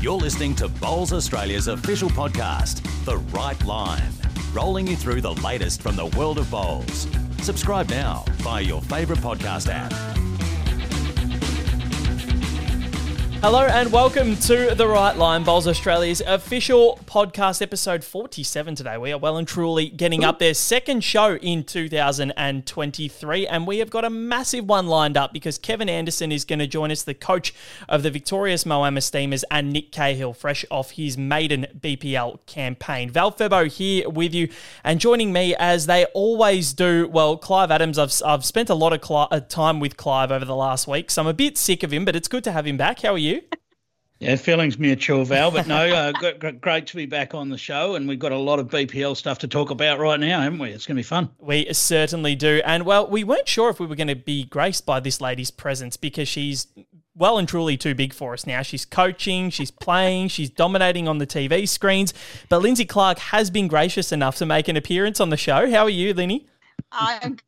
[0.00, 4.12] You're listening to Bowls Australia's official podcast, The Right Line,
[4.52, 7.08] rolling you through the latest from the world of bowls.
[7.42, 9.92] Subscribe now via your favourite podcast app.
[13.40, 18.98] Hello and welcome to The Right Line, Bowls Australia's official podcast, episode 47 today.
[18.98, 20.54] We are well and truly getting up there.
[20.54, 25.88] Second show in 2023, and we have got a massive one lined up because Kevin
[25.88, 27.54] Anderson is going to join us, the coach
[27.88, 33.08] of the victorious Moama Steamers, and Nick Cahill, fresh off his maiden BPL campaign.
[33.08, 34.48] Val Febbo here with you,
[34.82, 37.06] and joining me as they always do.
[37.06, 40.56] Well, Clive Adams, I've, I've spent a lot of uh, time with Clive over the
[40.56, 42.76] last week, so I'm a bit sick of him, but it's good to have him
[42.76, 43.02] back.
[43.02, 43.27] How are you?
[44.20, 45.52] Yeah, feelings mutual, Val.
[45.52, 46.12] But no, uh,
[46.60, 49.38] great to be back on the show, and we've got a lot of BPL stuff
[49.40, 50.70] to talk about right now, haven't we?
[50.70, 51.30] It's going to be fun.
[51.38, 52.60] We certainly do.
[52.64, 55.52] And well, we weren't sure if we were going to be graced by this lady's
[55.52, 56.66] presence because she's
[57.14, 58.62] well and truly too big for us now.
[58.62, 62.12] She's coaching, she's playing, she's dominating on the TV screens.
[62.48, 65.70] But Lynsey Clarke has been gracious enough to make an appearance on the show.
[65.70, 66.48] How are you, Linny?
[66.90, 67.38] I'm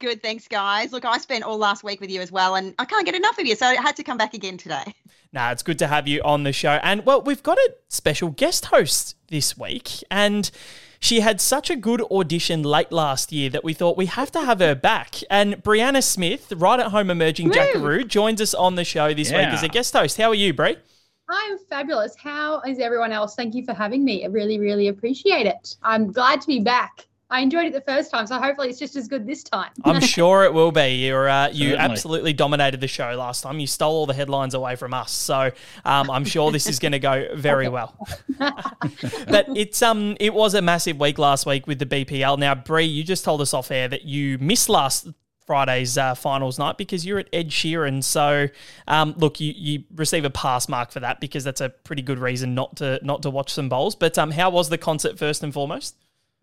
[0.00, 0.92] Good, thanks, guys.
[0.92, 3.38] Look, I spent all last week with you as well, and I can't get enough
[3.38, 4.94] of you, so I had to come back again today.
[5.32, 6.80] Nah, it's good to have you on the show.
[6.82, 10.50] And well, we've got a special guest host this week, and
[10.98, 14.40] she had such a good audition late last year that we thought we have to
[14.40, 15.14] have her back.
[15.30, 17.54] And Brianna Smith, right at home emerging Woo!
[17.54, 19.38] Jackaroo, joins us on the show this yeah.
[19.38, 20.16] week as a guest host.
[20.16, 20.78] How are you, Brie?
[21.28, 22.16] I'm fabulous.
[22.16, 23.36] How is everyone else?
[23.36, 24.24] Thank you for having me.
[24.24, 25.76] I really, really appreciate it.
[25.84, 27.06] I'm glad to be back.
[27.32, 29.70] I enjoyed it the first time, so hopefully it's just as good this time.
[29.84, 31.06] I'm sure it will be.
[31.06, 33.60] You're, uh, you absolutely dominated the show last time.
[33.60, 35.52] You stole all the headlines away from us, so
[35.84, 37.96] um, I'm sure this is going to go very well.
[38.38, 42.38] but it's um, it was a massive week last week with the BPL.
[42.38, 45.06] Now, Bree, you just told us off air that you missed last
[45.50, 48.02] Friday's uh, finals night because you're at Ed Sheeran.
[48.02, 48.48] So,
[48.88, 52.18] um, look, you, you receive a pass mark for that because that's a pretty good
[52.18, 53.94] reason not to not to watch some bowls.
[53.94, 55.96] But um, how was the concert first and foremost?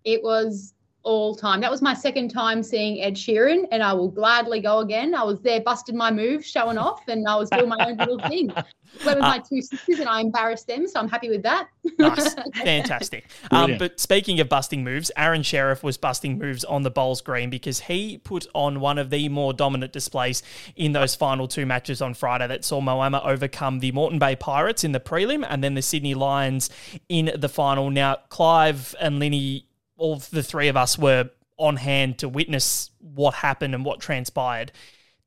[0.03, 0.73] It was
[1.08, 1.62] all time.
[1.62, 5.16] That was my second time seeing Ed Sheeran, and I will gladly go again.
[5.16, 8.19] I was there, busted my moves, showing off, and I was doing my own little
[8.19, 8.51] thing.
[9.06, 11.69] Went with my two sisters, and I embarrassed them, so I'm happy with that.
[11.97, 13.29] nice, fantastic.
[13.51, 17.50] Um, but speaking of busting moves, Aaron Sherriff was busting moves on the bowls green
[17.50, 20.44] because he put on one of the more dominant displays
[20.75, 24.84] in those final two matches on Friday that saw Moama overcome the Moreton Bay Pirates
[24.84, 26.69] in the prelim, and then the Sydney Lions
[27.07, 27.89] in the final.
[27.89, 29.66] Now, Clive and Linny
[29.97, 34.72] all the three of us were on hand to witness what happened and what transpired.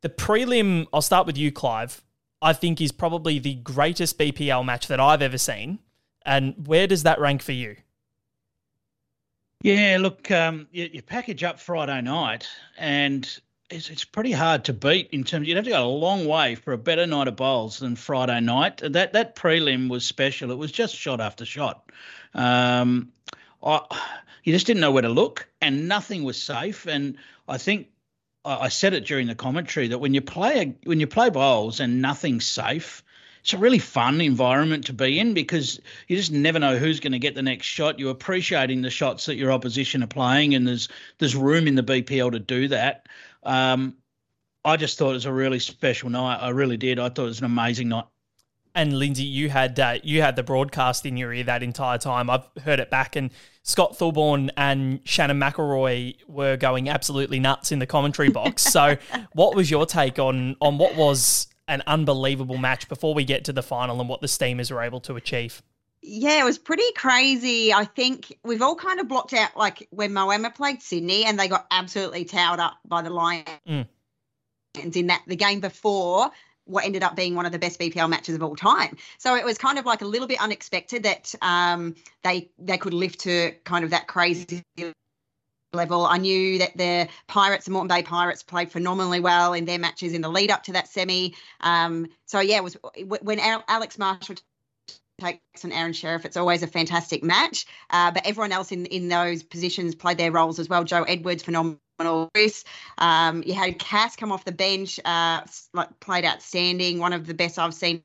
[0.03, 2.03] The prelim, I'll start with you, Clive,
[2.41, 5.81] I think is probably the greatest BPL match that I've ever seen.
[6.25, 7.77] And where does that rank for you?
[9.63, 12.49] Yeah, look, um, you, you, package up Friday night,
[12.79, 13.29] and
[13.69, 15.47] it's, it's pretty hard to beat in terms.
[15.47, 18.41] You'd have to go a long way for a better night of bowls than Friday
[18.41, 18.79] night.
[18.83, 20.51] That that prelim was special.
[20.51, 21.91] It was just shot after shot.
[22.33, 23.13] Um,
[23.63, 23.81] I
[24.45, 26.87] you just didn't know where to look, and nothing was safe.
[26.87, 27.17] And
[27.49, 27.89] I think
[28.45, 32.01] I said it during the commentary that when you play when you play bowls and
[32.01, 33.03] nothing's safe,
[33.43, 37.13] it's a really fun environment to be in because you just never know who's going
[37.13, 37.99] to get the next shot.
[37.99, 41.83] You're appreciating the shots that your opposition are playing, and there's there's room in the
[41.83, 43.07] BPL to do that.
[43.43, 43.97] Um,
[44.65, 46.37] I just thought it was a really special night.
[46.37, 46.99] I really did.
[46.99, 48.05] I thought it was an amazing night.
[48.75, 52.31] And Lynsey, you had uh, you had the broadcast in your ear that entire time.
[52.31, 53.31] I've heard it back, and
[53.63, 58.63] Scott Thorburn and Shannon McIlroy were going absolutely nuts in the commentary box.
[58.73, 58.97] so,
[59.33, 63.53] what was your take on on what was an unbelievable match before we get to
[63.53, 65.63] the final and what the Steamers were able to achieve?
[66.03, 67.73] Yeah, it was pretty crazy.
[67.73, 71.47] I think we've all kind of blocked out like when Moama played Sydney and they
[71.47, 73.87] got absolutely towed up by the Lions mm.
[74.75, 76.31] in that the game before
[76.71, 78.97] what ended up being one of the best BPL matches of all time.
[79.19, 82.95] So it was kind of like a little bit unexpected that um, they they could
[82.95, 84.63] lift to kind of that crazy
[85.73, 86.07] level.
[86.07, 90.13] I knew that the Pirates, the Moreton Bay Pirates, played phenomenally well in their matches
[90.13, 91.35] in the lead up to that semi.
[91.61, 92.77] Um, so yeah, it was
[93.23, 94.37] when Alex Marshall
[95.21, 97.67] takes on Aaron Sherriff, it's always a fantastic match.
[97.91, 100.85] Uh, but everyone else in in those positions played their roles as well.
[100.85, 101.79] Joe Edwards, phenomenal
[102.35, 102.65] Chris.
[102.99, 105.43] Um, you had Cass come off the bench, uh,
[105.75, 108.03] like played outstanding, one of the best I've seen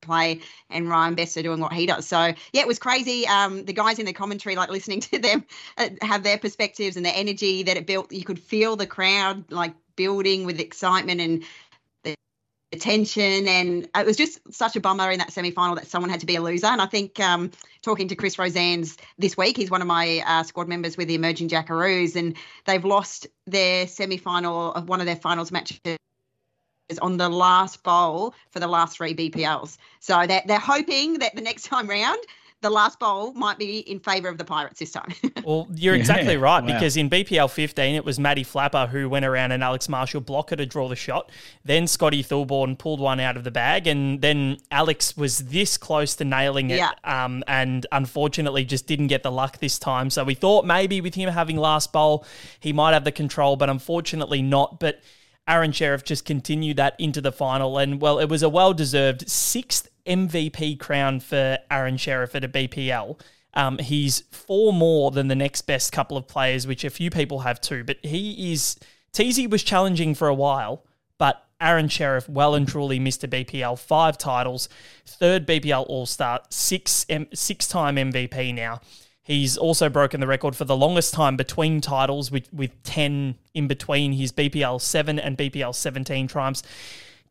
[0.00, 0.40] play,
[0.70, 2.06] and Ryan Bester doing what he does.
[2.06, 2.18] So
[2.52, 3.26] yeah, it was crazy.
[3.26, 5.44] Um, the guys in the commentary, like listening to them
[5.76, 8.12] uh, have their perspectives and the energy that it built.
[8.12, 11.44] You could feel the crowd like building with excitement and
[12.72, 16.26] attention and it was just such a bummer in that semi-final that someone had to
[16.26, 17.50] be a loser and i think um,
[17.80, 21.14] talking to chris rosands this week he's one of my uh, squad members with the
[21.14, 22.36] emerging jackaroos and
[22.66, 25.98] they've lost their semi-final of one of their finals matches
[27.02, 29.76] on the last bowl for the last three BPLs.
[30.00, 32.18] So they're, they're hoping that the next time round
[32.60, 35.12] the last bowl might be in favour of the Pirates this time.
[35.44, 36.66] well, you're exactly yeah, right wow.
[36.66, 40.56] because in BPL 15 it was Matty Flapper who went around and Alex Marshall blocker
[40.56, 41.30] to draw the shot.
[41.64, 46.16] Then Scotty Thulborn pulled one out of the bag, and then Alex was this close
[46.16, 46.90] to nailing it, yeah.
[47.04, 50.10] um, and unfortunately just didn't get the luck this time.
[50.10, 52.24] So we thought maybe with him having last bowl
[52.58, 54.80] he might have the control, but unfortunately not.
[54.80, 55.00] But
[55.48, 59.28] Aaron Sherriff just continued that into the final, and well, it was a well deserved
[59.28, 63.18] sixth MVP crown for Aaron Sherriff at a BPL.
[63.54, 67.40] Um, he's four more than the next best couple of players, which a few people
[67.40, 67.82] have too.
[67.82, 68.76] But he is
[69.12, 70.84] Teasy was challenging for a while,
[71.16, 74.68] but Aaron Sherriff well and truly missed a BPL, five titles,
[75.06, 78.80] third BPL All Star, six six time MVP now.
[79.28, 83.68] He's also broken the record for the longest time between titles, with with ten in
[83.68, 86.62] between his BPL seven and BPL seventeen triumphs.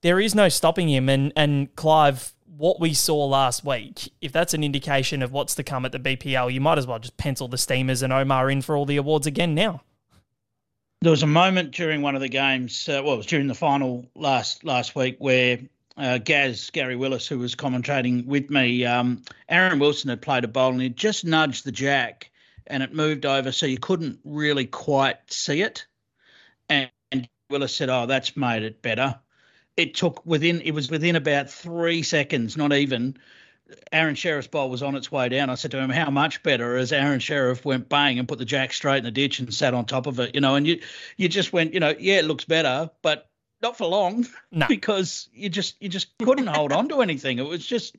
[0.01, 4.53] There is no stopping him, and and Clive what we saw last week, if that's
[4.53, 7.47] an indication of what's to come at the BPL, you might as well just pencil
[7.47, 9.81] the Steamers and Omar in for all the awards again now.
[11.01, 13.55] There was a moment during one of the games, uh, well, it was during the
[13.55, 15.59] final last last week, where
[15.97, 20.47] uh, Gaz Gary Willis, who was commentating with me, um, Aaron Wilson had played a
[20.47, 22.29] bowl and he just nudged the jack,
[22.67, 25.85] and it moved over, so you couldn't really quite see it.
[26.69, 29.19] And, and Willis said, "Oh, that's made it better."
[29.77, 33.15] it took within it was within about three seconds, not even.
[33.91, 35.49] Aaron Sherriff's bowl was on its way down.
[35.49, 38.45] I said to him, "How much better?" As Aaron Sherriff went bang and put the
[38.45, 40.81] jack straight in the ditch and sat on top of it, you know, and you
[41.17, 43.29] you just went, you know, yeah, it looks better, but
[43.61, 44.67] not for long, no.
[44.69, 47.39] because you just you just couldn't hold on to anything.
[47.39, 47.95] It was just.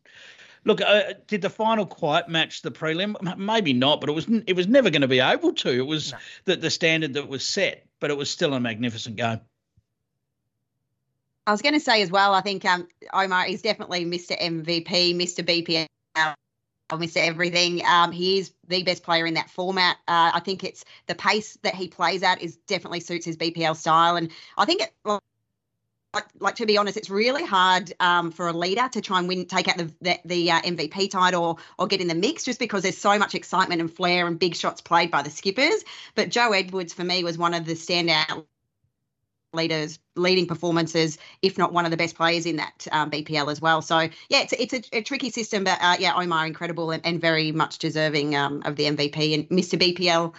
[0.65, 3.39] Look, uh, did the final quite match the prelim?
[3.39, 5.71] Maybe not, but it was it was never going to be able to.
[5.71, 6.19] It was no.
[6.47, 9.41] the, the standard that was set, but it was still a magnificent game.
[11.49, 14.39] I was going to say as well, I think um, Omar is definitely Mr.
[14.39, 15.43] MVP, Mr.
[15.43, 16.35] BPL,
[16.91, 17.17] Mr.
[17.17, 17.83] Everything.
[17.87, 19.97] Um, he is the best player in that format.
[20.07, 23.77] Uh, I think it's the pace that he plays at is definitely suits his BPL
[23.77, 24.93] style, and I think it.
[25.07, 25.23] Well,
[26.15, 29.29] like, like to be honest, it's really hard um, for a leader to try and
[29.29, 32.45] win, take out the the, the uh, MVP title or, or get in the mix,
[32.45, 35.85] just because there's so much excitement and flair and big shots played by the skippers.
[36.15, 38.47] But Joe Edwards, for me, was one of the standout
[39.53, 43.61] leaders, leading performances, if not one of the best players in that um, BPL as
[43.61, 43.83] well.
[43.83, 47.21] So yeah, it's it's a, a tricky system, but uh, yeah, Omar incredible and, and
[47.21, 49.79] very much deserving um, of the MVP and Mr.
[49.79, 50.35] BPL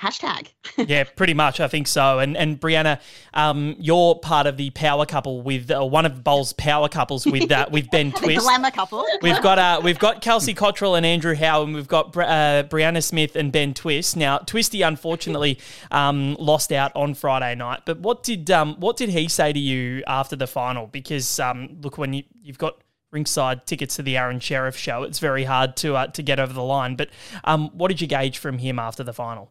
[0.00, 0.48] hashtag.
[0.76, 1.60] yeah, pretty much.
[1.60, 2.18] I think so.
[2.18, 3.00] And and Brianna,
[3.34, 7.50] um, you're part of the power couple with uh, one of Bowl's power couples with
[7.50, 8.46] uh, with Ben Twist.
[8.46, 9.04] glamour couple.
[9.22, 13.02] we've got uh, we've got Kelsey Cottrell and Andrew Howe, and we've got uh, Brianna
[13.02, 14.16] Smith and Ben Twist.
[14.16, 15.58] Now, Twisty unfortunately
[15.90, 17.80] um, lost out on Friday night.
[17.84, 20.86] But what did um, what did he say to you after the final?
[20.86, 25.18] Because um, look, when you you've got ringside tickets to the Aaron Sherriff show, it's
[25.18, 26.94] very hard to uh, to get over the line.
[26.94, 27.10] But
[27.44, 29.50] um, what did you gauge from him after the final?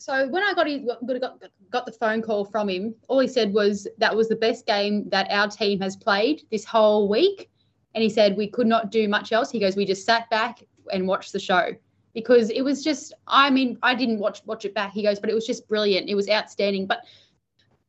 [0.00, 3.52] So when I got, his, got got the phone call from him, all he said
[3.52, 7.50] was that was the best game that our team has played this whole week,
[7.94, 9.50] and he said we could not do much else.
[9.50, 11.74] He goes, we just sat back and watched the show
[12.14, 13.12] because it was just.
[13.26, 14.92] I mean, I didn't watch watch it back.
[14.92, 16.08] He goes, but it was just brilliant.
[16.08, 16.86] It was outstanding.
[16.86, 17.04] But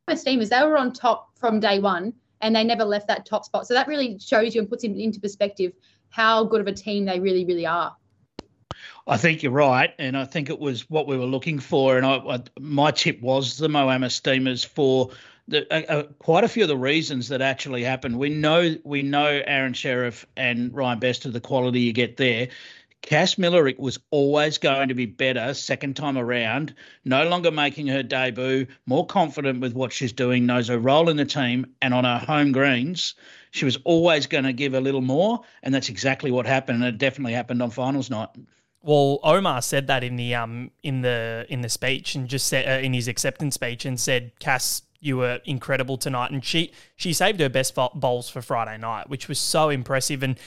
[0.05, 3.45] the Steamers, they were on top from day one, and they never left that top
[3.45, 3.67] spot.
[3.67, 5.71] So that really shows you and puts into perspective
[6.09, 7.95] how good of a team they really, really are.
[9.07, 11.97] I think you're right, and I think it was what we were looking for.
[11.97, 15.09] And I, I, my tip was the Moama Steamers for
[15.47, 18.17] the, uh, quite a few of the reasons that actually happened.
[18.17, 22.50] We know we know Aaron Sherriff and Ryan Best of the quality you get there.
[23.01, 28.03] Cass Miller was always going to be better second time around, no longer making her
[28.03, 32.03] debut, more confident with what she's doing, knows her role in the team, and on
[32.03, 33.15] her home greens,
[33.50, 36.83] she was always going to give a little more, and that's exactly what happened.
[36.83, 38.29] And it definitely happened on finals night.
[38.83, 42.67] Well, Omar said that in the um in the in the speech and just said
[42.67, 47.13] uh, in his acceptance speech and said, "Cass, you were incredible tonight." And she she
[47.13, 50.23] saved her best bowls for Friday night, which was so impressive.
[50.23, 50.39] And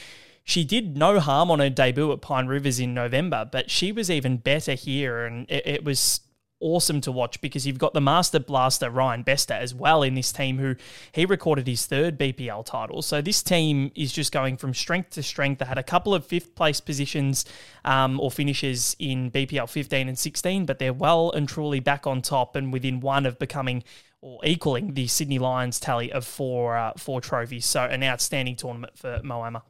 [0.42, 4.10] she did no harm on her debut at Pine Rivers in November, but she was
[4.10, 6.20] even better here, and it, it was
[6.64, 10.32] awesome to watch because you've got the master blaster Ryan Bester as well in this
[10.32, 10.74] team who
[11.12, 13.02] he recorded his third BPL title.
[13.02, 15.58] So this team is just going from strength to strength.
[15.58, 17.44] They had a couple of fifth place positions
[17.84, 22.22] um, or finishes in BPL 15 and 16, but they're well and truly back on
[22.22, 23.84] top and within one of becoming
[24.22, 27.66] or equaling the Sydney Lions tally of four uh, four trophies.
[27.66, 29.60] So an outstanding tournament for Moama.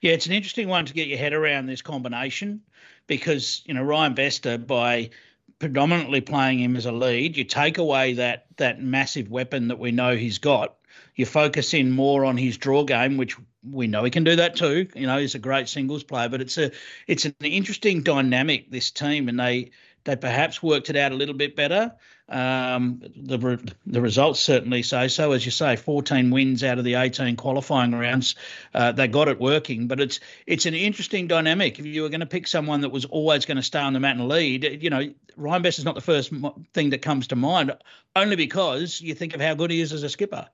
[0.00, 2.62] Yeah, it's an interesting one to get your head around this combination
[3.08, 5.10] because you know Ryan Bester by
[5.58, 7.36] predominantly playing him as a lead.
[7.36, 10.74] You take away that that massive weapon that we know he's got.
[11.14, 13.36] You focus in more on his draw game, which
[13.68, 14.88] we know he can do that too.
[14.94, 16.70] You know, he's a great singles player, but it's a
[17.06, 19.70] it's an interesting dynamic this team, and they
[20.04, 21.92] they perhaps worked it out a little bit better.
[22.28, 25.32] Um, the the results certainly say so.
[25.32, 28.34] As you say, 14 wins out of the 18 qualifying rounds,
[28.74, 29.86] uh, they got it working.
[29.86, 31.78] But it's it's an interesting dynamic.
[31.78, 34.00] If you were going to pick someone that was always going to stay on the
[34.00, 36.32] mat and lead, you know, Ryan Best is not the first
[36.74, 37.74] thing that comes to mind,
[38.14, 40.48] only because you think of how good he is as a skipper.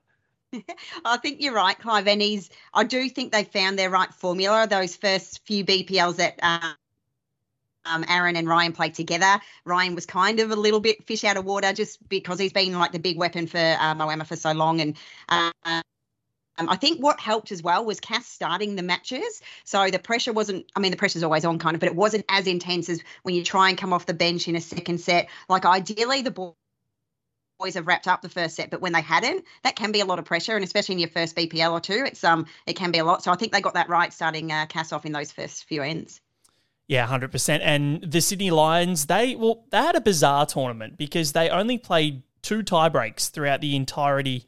[1.05, 2.07] I think you're right, Clive.
[2.07, 4.67] And he's, I do think they found their right formula.
[4.67, 6.39] Those first few BPLs that
[7.85, 9.39] um, Aaron and Ryan played together.
[9.65, 12.77] Ryan was kind of a little bit fish out of water just because he's been
[12.77, 14.81] like the big weapon for uh, Moama for so long.
[14.81, 14.97] And
[15.29, 15.51] um,
[16.57, 19.41] I think what helped as well was Cass starting the matches.
[19.63, 22.25] So the pressure wasn't, I mean, the pressure's always on kind of, but it wasn't
[22.29, 25.29] as intense as when you try and come off the bench in a second set.
[25.49, 26.55] Like ideally, the ball
[27.59, 30.05] boys have wrapped up the first set, but when they hadn't, that can be a
[30.05, 32.91] lot of pressure, and especially in your first BPL or two, it's um it can
[32.91, 33.23] be a lot.
[33.23, 35.81] So I think they got that right starting uh, Cass off in those first few
[35.81, 36.19] ends.
[36.87, 37.63] Yeah, hundred percent.
[37.63, 42.23] And the Sydney Lions, they well, they had a bizarre tournament because they only played
[42.41, 44.45] two tie breaks throughout the entirety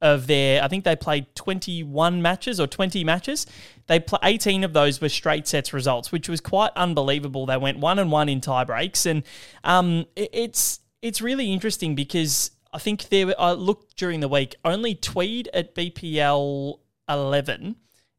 [0.00, 0.62] of their.
[0.62, 3.44] I think they played twenty-one matches or twenty matches.
[3.88, 7.46] They play eighteen of those were straight sets results, which was quite unbelievable.
[7.46, 9.24] They went one and one in tie breaks, and
[9.64, 13.34] um, it, it's it's really interesting because I think there.
[13.36, 14.54] I looked during the week.
[14.64, 16.78] Only Tweed at BPL
[17.08, 17.76] eleven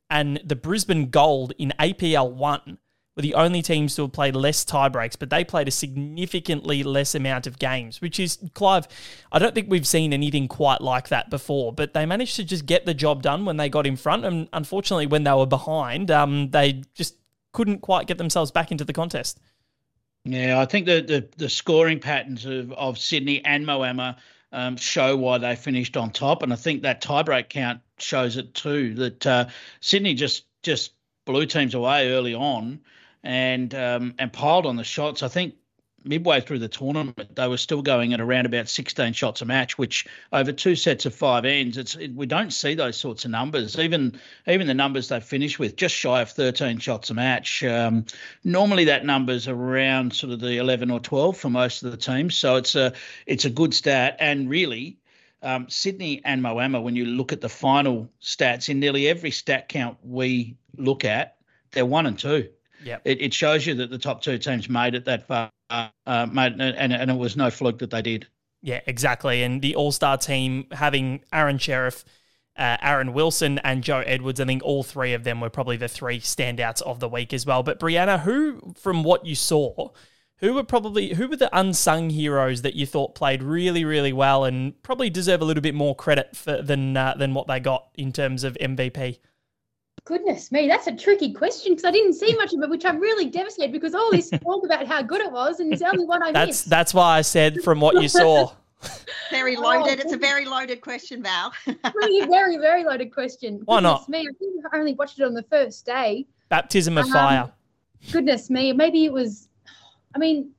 [0.10, 2.78] and the Brisbane Gold in APL one
[3.16, 7.14] were the only teams to have played less tiebreaks, but they played a significantly less
[7.14, 8.88] amount of games, which is, Clive,
[9.32, 12.66] I don't think we've seen anything quite like that before, but they managed to just
[12.66, 14.24] get the job done when they got in front.
[14.24, 17.18] And unfortunately, when they were behind, um, they just
[17.52, 19.40] couldn't quite get themselves back into the contest.
[20.24, 24.16] Yeah, I think the, the, the scoring patterns of, of Sydney and Moama
[24.54, 26.44] um, show why they finished on top.
[26.44, 29.46] And I think that tiebreak count shows it too, that uh,
[29.82, 30.94] Sydney just just
[31.26, 32.80] blew teams away early on
[33.24, 35.24] and um, and piled on the shots.
[35.24, 35.56] I think
[36.04, 39.78] midway through the tournament, they were still going at around about 16 shots a match,
[39.78, 43.32] which over two sets of five ends, it's it, we don't see those sorts of
[43.32, 43.78] numbers.
[43.78, 47.64] Even even the numbers they finish with, just shy of 13 shots a match.
[47.64, 48.06] Um,
[48.44, 52.36] normally that number's around sort of the 11 or 12 for most of the teams,
[52.36, 52.94] so it's a
[53.26, 54.18] it's a good stat.
[54.20, 54.98] And really,
[55.42, 59.70] um, Sydney and Moama, when you look at the final stats in nearly every stat
[59.70, 61.38] count we look at,
[61.72, 62.50] they're one and two.
[62.84, 65.90] Yeah, it, it shows you that the top two teams made it that far, uh,
[66.32, 68.28] made, and and it was no fluke that they did.
[68.62, 69.44] Yeah, exactly.
[69.44, 72.04] And the All Star team having Aaron Sherriff,
[72.56, 75.88] uh, Aaron Wilson, and Joe Edwards, I think all three of them were probably the
[75.88, 77.64] three standouts of the week as well.
[77.64, 79.90] But Brianna, who from what you saw,
[80.38, 84.44] who were probably who were the unsung heroes that you thought played really, really well
[84.44, 87.88] and probably deserve a little bit more credit for, than uh, than what they got
[87.96, 89.20] in terms of MVP?
[90.04, 93.00] Goodness me, that's a tricky question because I didn't see much of it, which I'm
[93.00, 96.06] really devastated because all this talk about how good it was, and it's the only
[96.06, 96.70] one I that's, missed.
[96.70, 98.52] That's why I said from what you saw.
[99.30, 100.00] very loaded.
[100.00, 101.54] Oh, it's a very loaded question, Val.
[101.96, 103.62] really, very, very loaded question.
[103.66, 104.10] Why goodness not?
[104.10, 106.26] Me, I think I only watched it on the first day.
[106.50, 107.52] Baptism of um, fire.
[108.12, 109.50] Goodness me, maybe it was.
[110.16, 110.52] I mean,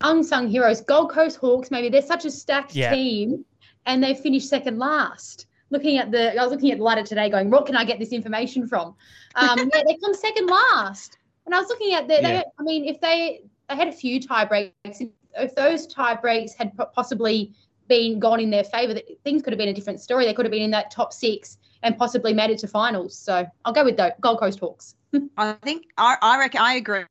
[0.00, 0.80] unsung heroes.
[0.80, 1.70] Gold Coast Hawks.
[1.70, 2.94] Maybe they're such a stacked yeah.
[2.94, 3.44] team,
[3.84, 7.28] and they finished second last looking at the, I was looking at the ladder today,
[7.28, 8.94] going, what can I get this information from?
[9.34, 12.20] Um, yeah, they come second last, and I was looking at the, yeah.
[12.22, 16.54] they, I mean, if they they had a few tie breaks, if, those tie breaks
[16.54, 17.52] had possibly
[17.88, 20.24] been gone in their favour, things could have been a different story.
[20.24, 23.16] They could have been in that top six and possibly made it to finals.
[23.16, 24.94] So I'll go with the Gold Coast Hawks.
[25.36, 27.04] I think I, I reckon I agree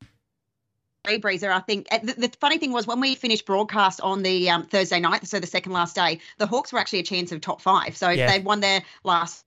[1.04, 4.64] Breezer, I think the, the, funny thing was when we finished broadcast on the um,
[4.64, 7.60] Thursday night, so the second last day, the Hawks were actually a chance of top
[7.60, 7.96] five.
[7.96, 8.24] So yeah.
[8.24, 9.44] if they'd won their last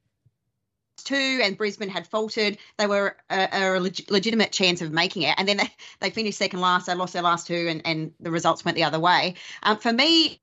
[1.04, 5.36] two and Brisbane had faltered, they were a, a leg- legitimate chance of making it.
[5.38, 6.86] And then they, they finished second last.
[6.86, 9.36] They lost their last two, and, and the results went the other way.
[9.64, 10.40] Um, for me,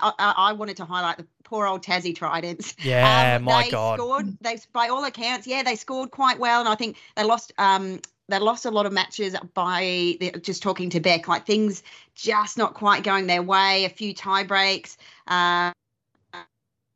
[0.00, 2.74] I, I, wanted to highlight the poor old Tassie Tridents.
[2.84, 3.98] Yeah, um, my they God.
[3.98, 7.52] Scored, they, by all accounts, yeah, they scored quite well, and I think they lost
[7.58, 8.00] um,
[8.32, 11.82] they lost a lot of matches by just talking to Beck, like things
[12.14, 14.96] just not quite going their way, a few tie breaks.
[15.26, 15.70] Uh,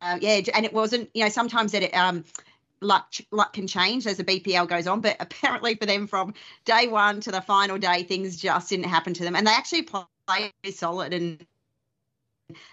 [0.01, 2.25] uh, yeah, and it wasn't, you know, sometimes that it, um,
[2.81, 6.33] luck luck can change as the BPL goes on, but apparently for them from
[6.65, 9.83] day one to the final day, things just didn't happen to them, and they actually
[9.83, 11.47] played solid and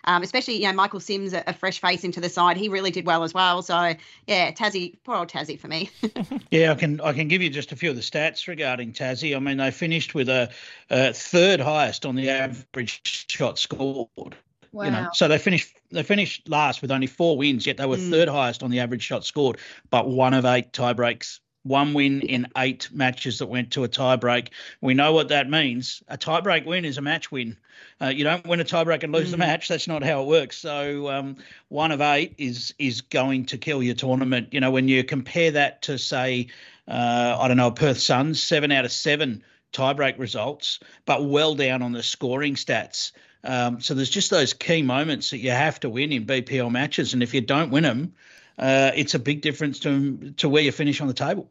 [0.06, 2.58] um, especially you know Michael Sims, a, a, fresh face into the side.
[2.58, 3.62] He really did well as well.
[3.62, 3.94] So
[4.28, 5.90] yeah, Tassie, poor old Tassie for me.
[6.52, 9.36] yeah, I can I can give you just a few of the stats regarding Tassie.
[9.36, 10.52] I mean, they finished with a,
[10.90, 14.36] a third highest on the average shot scored.
[14.72, 14.86] Wow.
[14.86, 17.98] You know, so they finished they finished last with only four wins, yet they were
[17.98, 18.10] mm.
[18.10, 19.58] third highest on the average shot scored,
[19.90, 23.90] but one of eight tie breaks one win in eight matches that went to a
[23.90, 24.50] tiebreak.
[24.82, 26.04] We know what that means.
[26.10, 27.58] A tiebreak win is a match win.
[28.02, 29.32] Uh, you don't win a tiebreak and lose mm.
[29.32, 29.68] the match.
[29.70, 30.58] That's not how it works.
[30.58, 31.38] So um,
[31.70, 34.50] one of eight is is going to kill your tournament.
[34.52, 36.48] You know, when you compare that to say,
[36.88, 41.82] uh, I don't know, Perth Suns, seven out of seven tiebreak results, but well down
[41.82, 43.12] on the scoring stats.
[43.46, 47.14] Um, so there's just those key moments that you have to win in BPL matches,
[47.14, 48.14] and if you don't win them,
[48.60, 51.50] uh, it's a big difference to to where you finish on the table.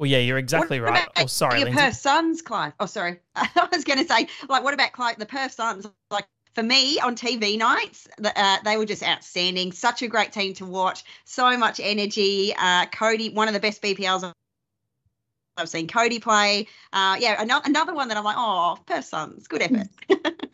[0.00, 1.08] Well, yeah, you're exactly what right.
[1.16, 1.82] Oh, sorry, your Lynsey.
[1.82, 2.72] Perth Suns, Clive.
[2.80, 3.18] Oh, sorry.
[3.36, 5.86] I was going to say, like, what about Clive, the Perth Suns?
[6.10, 9.72] Like, for me on TV nights, uh, they were just outstanding.
[9.72, 11.04] Such a great team to watch.
[11.26, 12.54] So much energy.
[12.58, 14.32] Uh, Cody, one of the best BPLs
[15.58, 16.66] I've seen Cody play.
[16.94, 19.88] Uh, yeah, another, another one that I'm like, oh, Perth Suns, good effort.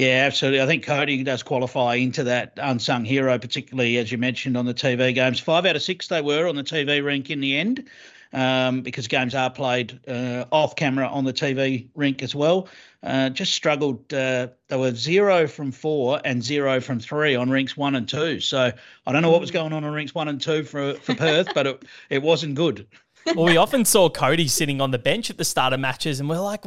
[0.00, 0.62] Yeah, absolutely.
[0.62, 4.72] I think Cody does qualify into that unsung hero, particularly as you mentioned on the
[4.72, 5.40] TV games.
[5.40, 7.86] Five out of six they were on the TV rink in the end,
[8.32, 12.66] um, because games are played uh, off camera on the TV rink as well.
[13.02, 14.10] Uh, just struggled.
[14.10, 18.40] Uh, they were zero from four and zero from three on rinks one and two.
[18.40, 18.72] So
[19.06, 21.48] I don't know what was going on on rinks one and two for for Perth,
[21.54, 22.86] but it, it wasn't good.
[23.26, 26.28] well, we often saw Cody sitting on the bench at the start of matches, and
[26.30, 26.64] we're like,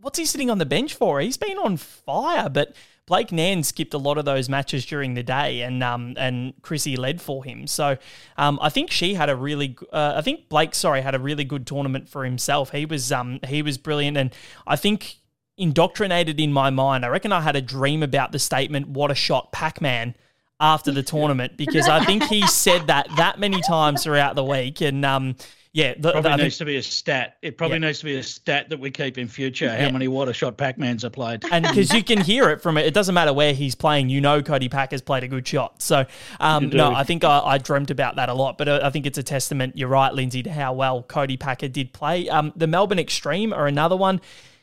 [0.00, 1.20] what's he sitting on the bench for?
[1.20, 2.74] He's been on fire, but
[3.06, 6.96] Blake Nairn skipped a lot of those matches during the day, and um and Chrissy
[6.96, 7.66] led for him.
[7.66, 7.96] So
[8.36, 11.44] um I think she had a really uh, I think Blake sorry had a really
[11.44, 12.70] good tournament for himself.
[12.72, 14.34] He was um he was brilliant, and
[14.66, 15.16] I think
[15.56, 17.04] indoctrinated in my mind.
[17.04, 20.14] I reckon I had a dream about the statement "What a shot, Pac Man."
[20.58, 24.80] After the tournament, because I think he said that that many times throughout the week,
[24.80, 25.36] and um,
[25.76, 27.36] yeah, the, probably the, needs think, to be a stat.
[27.42, 27.88] It probably yeah.
[27.88, 29.68] needs to be a stat that we keep in future.
[29.68, 29.90] How yeah.
[29.90, 31.44] many water shot Pac-Mans are played?
[31.52, 34.08] And because you can hear it from it, it doesn't matter where he's playing.
[34.08, 35.82] You know, Cody Pack has played a good shot.
[35.82, 36.06] So,
[36.40, 38.56] um, no, I think I, I, dreamt about that a lot.
[38.56, 39.76] But uh, I think it's a testament.
[39.76, 42.26] You're right, Lynsey, to how well Cody Packer did play.
[42.30, 44.22] Um, the Melbourne Extreme are another one.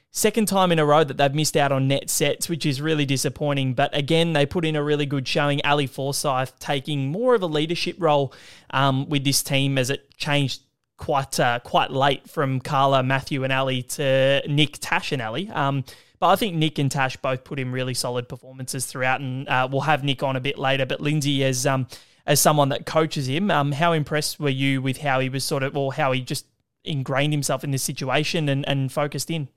[0.09, 3.05] Second time in a row that they've missed out on net sets, which is really
[3.05, 3.75] disappointing.
[3.75, 5.63] But again, they put in a really good showing.
[5.63, 8.33] Ali Forsyth taking more of a leadership role
[8.71, 10.61] um, with this team as it changed
[10.97, 15.49] quite uh, quite late from Carla, Matthew, and Ali to Nick, Tash, and Ali.
[15.49, 15.83] Um,
[16.19, 19.67] but I think Nick and Tash both put in really solid performances throughout, and uh,
[19.69, 20.85] we'll have Nick on a bit later.
[20.85, 21.87] But Lynsey, as um,
[22.25, 25.63] as someone that coaches him, um, how impressed were you with how he was sort
[25.63, 26.45] of, or how he just
[26.85, 29.49] ingrained himself in this situation and, and focused in?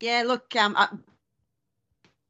[0.00, 0.76] Yeah, look, um,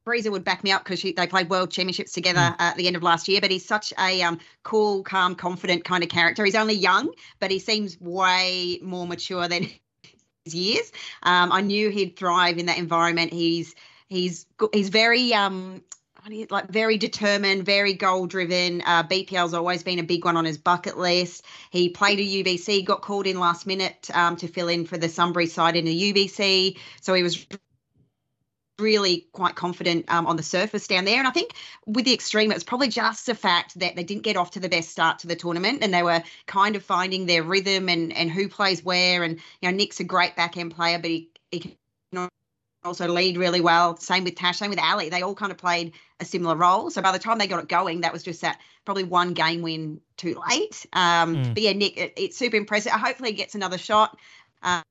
[0.09, 2.57] Breezer would back me up because they played world championships together mm.
[2.59, 3.41] at the end of last year.
[3.41, 6.45] But he's such a um, cool, calm, confident kind of character.
[6.45, 9.69] He's only young, but he seems way more mature than
[10.45, 10.93] his years.
[11.23, 13.33] Um, I knew he'd thrive in that environment.
[13.33, 13.75] He's
[14.09, 15.83] he's he's very um,
[16.51, 18.83] like very determined, very goal driven.
[18.85, 21.45] Uh, BPL's always been a big one on his bucket list.
[21.71, 25.09] He played a UBC, got called in last minute um, to fill in for the
[25.09, 26.79] Sunbury side in the UBC.
[27.01, 27.47] So he was
[28.79, 31.19] really quite confident um, on the surface down there.
[31.19, 31.55] And I think
[31.87, 34.61] with the extreme, it was probably just the fact that they didn't get off to
[34.61, 38.13] the best start to the tournament and they were kind of finding their rhythm and,
[38.13, 39.23] and who plays where.
[39.23, 42.29] And, you know, Nick's a great back end player, but he, he can
[42.85, 43.97] also lead really well.
[43.97, 45.09] Same with Tash, same with Ali.
[45.09, 46.91] They all kind of played a similar role.
[46.91, 49.63] So by the time they got it going, that was just that probably one game
[49.63, 50.87] win too late.
[50.93, 51.55] Um, mm.
[51.55, 52.93] But yeah, Nick, it, it's super impressive.
[52.93, 54.17] Hopefully he gets another shot.
[54.63, 54.83] Uh,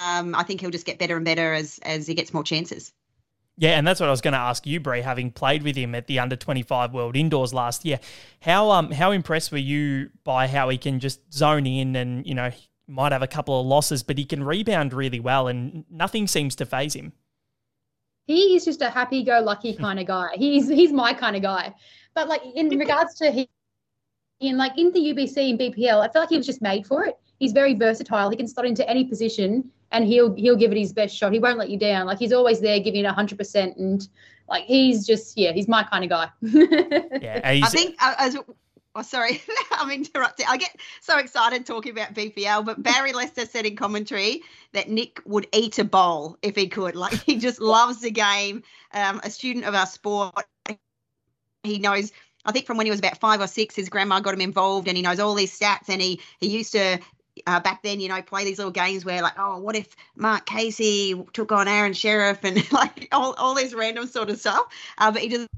[0.00, 2.92] um, I think he'll just get better and better as as he gets more chances.
[3.56, 5.94] Yeah, and that's what I was going to ask you, Bree, having played with him
[5.94, 8.00] at the under twenty five World Indoors last year.
[8.40, 12.34] How um how impressed were you by how he can just zone in and you
[12.34, 12.50] know
[12.86, 16.56] might have a couple of losses, but he can rebound really well, and nothing seems
[16.56, 17.12] to phase him.
[18.26, 20.28] He is just a happy go lucky kind of guy.
[20.34, 21.74] He's he's my kind of guy.
[22.14, 23.48] But like in regards to he,
[24.40, 27.04] in like in the UBC and BPL, I feel like he was just made for
[27.04, 27.16] it.
[27.40, 28.30] He's very versatile.
[28.30, 31.32] He can slot into any position and he'll he'll give it his best shot.
[31.32, 32.06] He won't let you down.
[32.06, 34.06] Like he's always there giving it hundred percent, and
[34.48, 36.28] like he's just yeah, he's my kind of guy.
[37.20, 38.36] yeah, I think uh, as
[38.96, 40.46] Oh, sorry, I'm interrupting.
[40.48, 45.20] I get so excited talking about BPL, but Barry Lester said in commentary that Nick
[45.24, 46.96] would eat a bowl if he could.
[46.96, 48.64] Like he just loves the game.
[48.92, 50.34] Um, a student of our sport,
[51.62, 52.12] he knows.
[52.44, 54.88] I think from when he was about five or six, his grandma got him involved,
[54.88, 55.88] and he knows all these stats.
[55.88, 56.98] And he he used to
[57.46, 60.46] uh, back then, you know, play these little games where like, oh, what if Mark
[60.46, 64.66] Casey took on Aaron Sherriff and like all, all this random sort of stuff.
[64.98, 65.48] Uh, but he just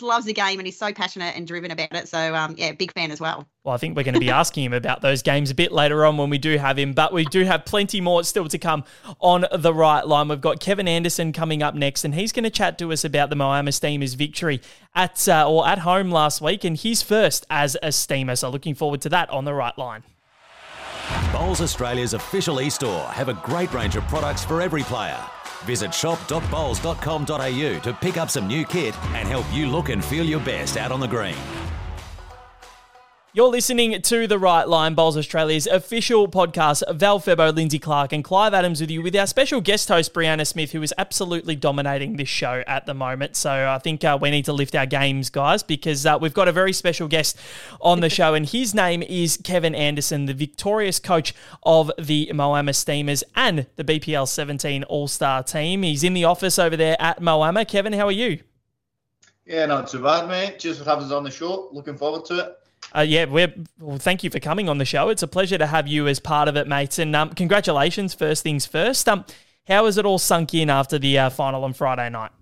[0.00, 2.08] loves the game and he's so passionate and driven about it.
[2.08, 3.46] So um, yeah, big fan as well.
[3.64, 6.04] Well, I think we're going to be asking him about those games a bit later
[6.04, 8.84] on when we do have him, but we do have plenty more still to come
[9.20, 10.28] on the right line.
[10.28, 13.30] We've got Kevin Anderson coming up next, and he's going to chat to us about
[13.30, 14.60] the Moama Steamers' victory
[14.94, 18.36] at uh, or at home last week, and his first as a Steamer.
[18.36, 20.02] So looking forward to that on the right line.
[21.32, 25.18] Bowls Australia's official e-store have a great range of products for every player.
[25.64, 30.40] Visit shop.bowls.com.au to pick up some new kit and help you look and feel your
[30.40, 31.36] best out on the green.
[33.34, 36.82] You're listening to The Right Line, Bowls Australia's official podcast.
[36.94, 40.46] Val Febbo, Lynsey Clarke, and Clive Adams with you with our special guest host, Brianna
[40.46, 43.34] Smith, who is absolutely dominating this show at the moment.
[43.36, 46.46] So I think uh, we need to lift our games, guys, because uh, we've got
[46.46, 47.38] a very special guest
[47.80, 52.74] on the show, and his name is Kevin Anderson, the victorious coach of the Moama
[52.74, 55.84] Steamers and the BPL 17 All Star team.
[55.84, 57.66] He's in the office over there at Moama.
[57.66, 58.40] Kevin, how are you?
[59.46, 60.58] Yeah, not too bad, mate.
[60.58, 61.70] Cheers for having us on the show.
[61.72, 62.58] Looking forward to it.
[62.94, 65.08] Uh, yeah, we're, well, thank you for coming on the show.
[65.08, 66.98] It's a pleasure to have you as part of it, mates.
[66.98, 69.08] And um, congratulations, first things first.
[69.08, 69.24] Um,
[69.66, 72.32] how has it all sunk in after the uh, final on Friday night?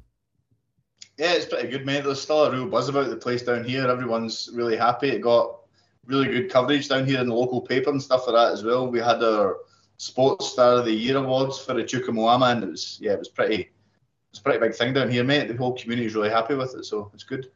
[1.18, 2.04] Yeah, it's pretty good, mate.
[2.04, 3.86] There's still a real buzz about the place down here.
[3.86, 5.10] Everyone's really happy.
[5.10, 5.60] It got
[6.06, 8.90] really good coverage down here in the local paper and stuff like that as well.
[8.90, 9.58] We had our
[9.98, 13.28] Sports Star of the Year awards for the Moama, and it was yeah, it was
[13.28, 13.70] pretty,
[14.30, 15.46] it's a pretty big thing down here, mate.
[15.46, 17.50] The whole community is really happy with it, so it's good.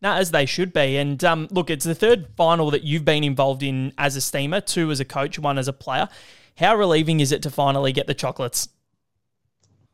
[0.00, 0.96] No, as they should be.
[0.96, 4.60] And um, look, it's the third final that you've been involved in as a steamer,
[4.60, 6.08] two as a coach, one as a player.
[6.56, 8.68] How relieving is it to finally get the chocolates?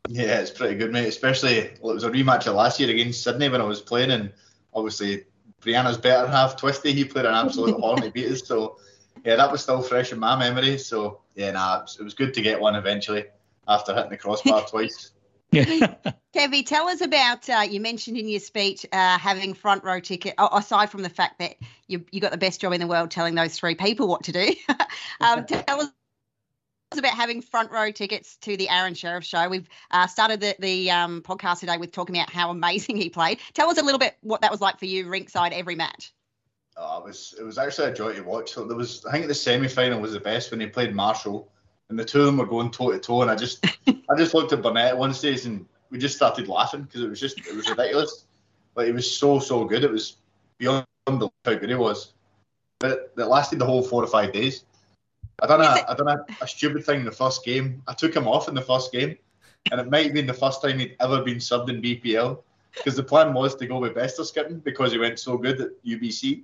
[0.07, 1.07] Yeah, it's pretty good, mate.
[1.07, 4.11] Especially well, it was a rematch of last year against Sydney when I was playing,
[4.11, 4.31] and
[4.73, 5.23] obviously
[5.61, 6.93] Brianna's better half, Twisty.
[6.93, 8.47] He played an absolute horny beat us.
[8.47, 8.77] So
[9.23, 10.77] yeah, that was still fresh in my memory.
[10.77, 13.25] So yeah, nah, it was good to get one eventually
[13.67, 15.11] after hitting the crossbar twice.
[15.51, 15.95] Yeah.
[16.35, 20.35] Kevy, tell us about uh, you mentioned in your speech uh, having front row ticket.
[20.37, 21.55] Oh, aside from the fact that
[21.87, 24.31] you you got the best job in the world telling those three people what to
[24.31, 24.53] do,
[25.21, 25.91] um, tell us
[26.97, 29.49] about having front row tickets to the Aaron Sherriff show.
[29.49, 33.39] We've uh, started the, the um, podcast today with talking about how amazing he played.
[33.53, 36.13] Tell us a little bit what that was like for you, ringside every match.
[36.77, 38.53] Oh, it was it was actually a joy to watch.
[38.53, 41.49] So there was I think the semi final was the best when he played Marshall
[41.89, 43.65] and the two of them were going toe to toe, and I just
[44.15, 47.19] I just looked at Burnett one stage and we just started laughing because it was
[47.19, 48.25] just it was ridiculous.
[48.75, 49.83] Like it was so so good.
[49.83, 50.17] It was
[50.57, 52.13] beyond how good it was.
[52.79, 54.63] But it lasted the whole four or five days.
[55.41, 57.83] I done a I done a, a stupid thing in the first game.
[57.89, 59.17] I took him off in the first game,
[59.69, 62.41] and it might have been the first time he'd ever been subbed in BPL
[62.73, 65.83] because the plan was to go with Bester skipping because he went so good at
[65.85, 66.43] UBC.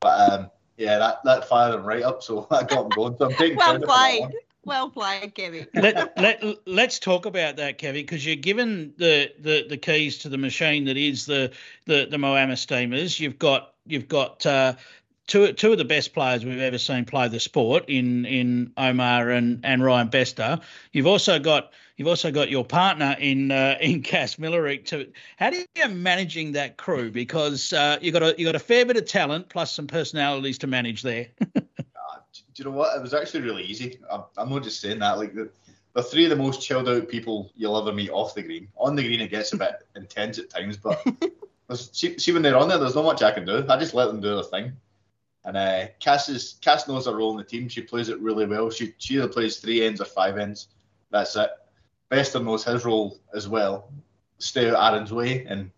[0.00, 3.16] But um, yeah, that, that fired him right up, so I got him going.
[3.18, 4.30] So I'm taking well played.
[4.64, 5.66] Well played, Kevin.
[5.74, 10.28] let, let, let's talk about that, Kevin, because you're given the, the, the keys to
[10.28, 11.52] the machine that is the
[11.86, 13.18] the, the Moama Steamers.
[13.18, 14.74] You've got you've got uh,
[15.26, 19.30] two two of the best players we've ever seen play the sport in in Omar
[19.30, 20.60] and, and Ryan Bester.
[20.92, 24.86] You've also got you've also got your partner in uh, in Cass Millerick.
[24.86, 27.10] To how do you managing that crew?
[27.10, 30.58] Because uh, you got a you got a fair bit of talent plus some personalities
[30.58, 31.28] to manage there.
[32.54, 32.96] do you know what?
[32.96, 33.98] It was actually really easy.
[34.10, 35.18] I'm, I'm not just saying that.
[35.18, 35.50] Like the,
[35.94, 38.68] the three of the most chilled out people you'll ever meet off the green.
[38.76, 41.02] On the green, it gets a bit intense at times, but
[41.74, 43.64] see, see, when they're on there, there's not much I can do.
[43.68, 44.72] I just let them do their thing.
[45.44, 47.68] And uh, Cass is Cass knows her role in the team.
[47.68, 48.70] She plays it really well.
[48.70, 50.68] She she either plays three ends or five ends.
[51.10, 51.50] That's it.
[52.10, 53.90] Bester knows his role as well.
[54.38, 55.70] Stay out Aaron's way, and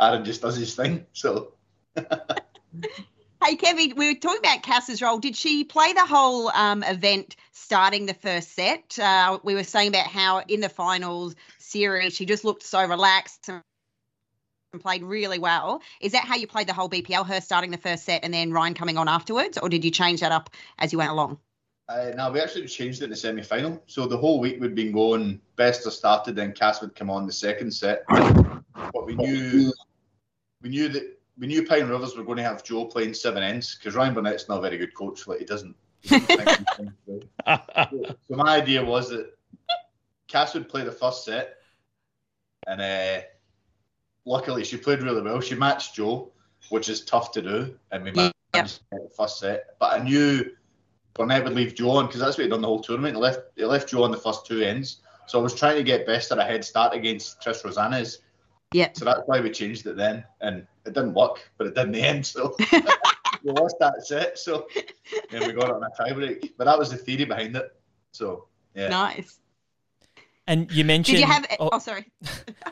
[0.00, 1.04] Aaron just does his thing.
[1.12, 1.52] So.
[3.44, 5.18] Hey, Kevin, we were talking about Cass's role.
[5.18, 8.98] Did she play the whole um, event starting the first set?
[8.98, 13.50] Uh, we were saying about how in the finals series she just looked so relaxed
[13.50, 13.62] and
[14.80, 15.82] played really well.
[16.00, 18.50] Is that how you played the whole BPL, her starting the first set and then
[18.50, 21.38] Ryan coming on afterwards, or did you change that up as you went along?
[21.90, 23.82] Uh, no, we actually changed it in the semi final.
[23.86, 27.32] So the whole week we'd been going, Bester started, then Cass would come on the
[27.32, 28.04] second set.
[28.08, 29.70] But we knew
[30.62, 33.74] we knew that we knew Pine Rivers were going to have Joe playing seven ends
[33.74, 35.26] because Ryan Burnett's not a very good coach.
[35.26, 35.74] Like he doesn't.
[36.02, 36.68] He doesn't
[37.06, 37.20] so,
[38.28, 39.36] so my idea was that
[40.28, 41.56] Cass would play the first set,
[42.66, 43.22] and uh,
[44.24, 45.40] luckily she played really well.
[45.40, 46.30] She matched Joe,
[46.68, 48.68] which is tough to do, and we managed yep.
[48.90, 49.76] the first set.
[49.80, 50.50] But I knew
[51.14, 53.16] Burnett would leave Joe on because that's what he'd done the whole tournament.
[53.16, 54.98] He left he left Joe on the first two ends.
[55.26, 58.18] So I was trying to get Bester a head start against Tris Rosanes.
[58.72, 58.90] Yeah.
[58.92, 61.92] So that's why we changed it then, and it didn't work, but it did in
[61.92, 62.26] the end.
[62.26, 62.56] So
[63.42, 64.38] we lost that set.
[64.38, 64.66] So
[65.30, 66.52] then we got it on a tiebreak.
[66.56, 67.74] But that was the theory behind it.
[68.12, 68.88] So yeah.
[68.88, 69.38] Nice.
[70.46, 71.16] And you mentioned.
[71.16, 71.46] Did you have?
[71.58, 72.04] oh, Oh, sorry.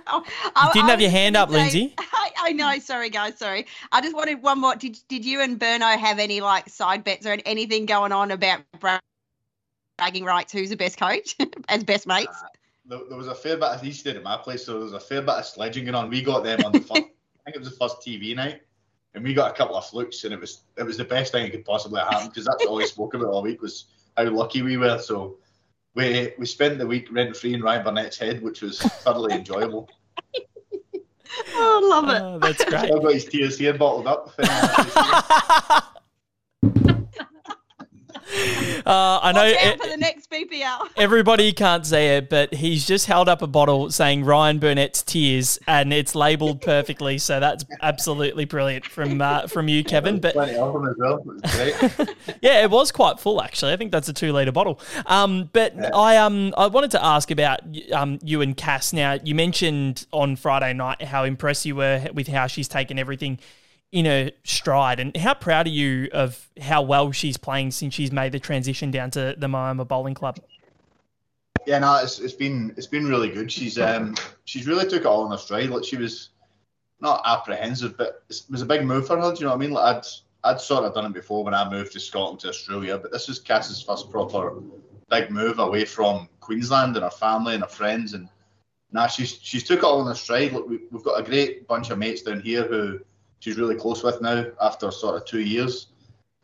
[0.06, 1.94] oh, you didn't oh, have your hand up, Lynsey.
[1.98, 2.78] I, I know.
[2.78, 3.38] Sorry, guys.
[3.38, 3.66] Sorry.
[3.92, 4.76] I just wanted one more.
[4.76, 8.60] Did Did you and Berno have any like side bets or anything going on about
[9.98, 10.52] bragging rights?
[10.52, 11.34] Who's the best coach
[11.68, 12.36] as best mates?
[12.84, 13.68] There, there was a fair bit.
[13.68, 15.94] Of, he stayed at my place, so there was a fair bit of sledging going
[15.94, 16.10] on.
[16.10, 17.02] We got them on the first.
[17.44, 18.62] I think it was the first TV night,
[19.14, 21.44] and we got a couple of flukes, and it was it was the best thing
[21.44, 24.62] that could possibly happen because that's all we spoke about all week was how lucky
[24.62, 24.98] we were.
[24.98, 25.38] So
[25.94, 29.90] we we spent the week rent free in Ryan Burnett's head, which was thoroughly enjoyable.
[31.54, 32.22] Oh, love it.
[32.22, 32.92] Oh, that's great.
[32.92, 34.34] I've got his tears here bottled up.
[38.84, 40.88] Uh, I know Watch out e- for the next BPL.
[40.96, 45.56] everybody can't say it, but he's just held up a bottle saying Ryan Burnett's tears,
[45.68, 47.18] and it's labelled perfectly.
[47.18, 50.18] So that's absolutely brilliant from uh, from you, Kevin.
[50.18, 51.18] But Plenty of them as well.
[51.18, 52.16] It was great.
[52.42, 53.72] yeah, it was quite full actually.
[53.72, 54.80] I think that's a two liter bottle.
[55.06, 55.90] Um, but Yeah.
[55.94, 57.60] I um I wanted to ask about
[57.92, 58.92] um you and Cass.
[58.92, 63.38] Now you mentioned on Friday night how impressed you were with how she's taken everything
[63.92, 68.10] in her stride, and how proud are you of how well she's playing since she's
[68.10, 70.40] made the transition down to the Moama Bowling Club.
[71.66, 73.52] Yeah, no, it's, it's been it's been really good.
[73.52, 75.70] She's um she's really took it all in her stride.
[75.70, 76.30] Like she was
[77.00, 79.32] not apprehensive, but it was a big move for her.
[79.32, 79.70] Do you know what I mean?
[79.70, 80.06] Like I'd
[80.44, 83.28] I'd sort of done it before when I moved to Scotland to Australia, but this
[83.28, 84.60] was Cass's first proper
[85.10, 88.14] big move away from Queensland and her family and her friends.
[88.14, 88.28] And
[88.90, 90.52] now she's she's took it all in her stride.
[90.52, 93.00] Look, we, we've got a great bunch of mates down here who
[93.42, 95.88] she's really close with now after sort of two years.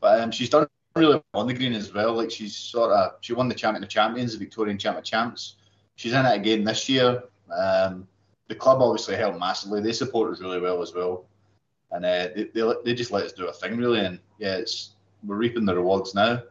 [0.00, 2.12] But um, she's done really on the green as well.
[2.12, 5.54] Like she's sort of she won the champion of champions, the Victorian champion of champs.
[5.94, 7.22] She's in it again this year.
[7.56, 8.08] Um,
[8.48, 9.80] the club obviously helped massively.
[9.80, 11.26] They support us really well as well,
[11.92, 14.00] and uh, they, they they just let us do a thing really.
[14.00, 16.42] And yeah, it's we're reaping the rewards now.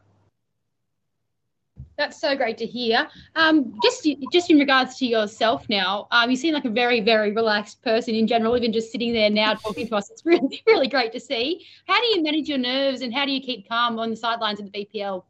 [1.98, 3.08] That's so great to hear.
[3.36, 7.32] Um, just just in regards to yourself now, um, you seem like a very very
[7.32, 8.56] relaxed person in general.
[8.56, 11.66] Even just sitting there now talking to us, it's really really great to see.
[11.88, 14.60] How do you manage your nerves and how do you keep calm on the sidelines
[14.60, 15.24] of the BPL?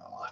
[0.00, 0.26] Oh,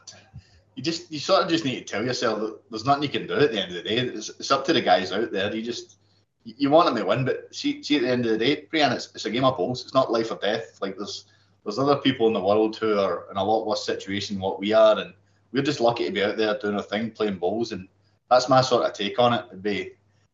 [0.74, 3.26] You just you sort of just need to tell yourself that there's nothing you can
[3.26, 3.98] do at the end of the day.
[3.98, 5.54] It's, it's up to the guys out there.
[5.54, 5.98] You just
[6.44, 8.92] you want them to win, but see, see at the end of the day, Brian,
[8.92, 9.84] it's, it's a game of balls.
[9.84, 10.78] It's not life or death.
[10.80, 11.26] Like there's
[11.64, 14.58] there's other people in the world who are in a lot worse situation than what
[14.58, 15.14] we are, and
[15.52, 17.88] we're just lucky to be out there doing our thing, playing bowls, and
[18.30, 19.44] that's my sort of take on it.
[19.48, 19.92] It'd be,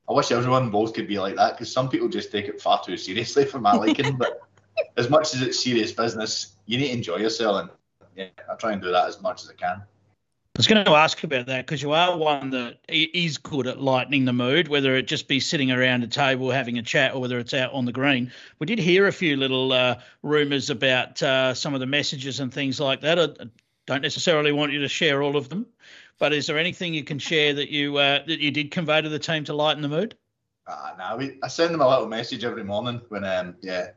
[0.08, 2.60] I wish everyone in bowls could be like that because some people just take it
[2.60, 4.16] far too seriously for my liking.
[4.16, 4.40] but
[4.96, 7.70] as much as it's serious business, you need to enjoy yourself, and
[8.16, 9.82] yeah, I try and do that as much as I can.
[10.58, 13.80] I was going to ask about that because you are one that is good at
[13.80, 17.20] lightening the mood, whether it just be sitting around a table having a chat or
[17.20, 18.32] whether it's out on the green.
[18.58, 22.52] We did hear a few little uh, rumours about uh, some of the messages and
[22.52, 23.20] things like that.
[23.20, 23.28] I
[23.86, 25.64] don't necessarily want you to share all of them,
[26.18, 29.08] but is there anything you can share that you uh, that you did convey to
[29.08, 30.16] the team to lighten the mood?
[30.66, 33.90] Ah, nah, we, I send them a little message every morning when, um, yeah,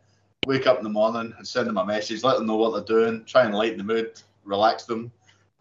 [0.45, 2.97] wake up in the morning and send them a message, let them know what they're
[2.97, 5.12] doing, try and lighten the mood, relax them.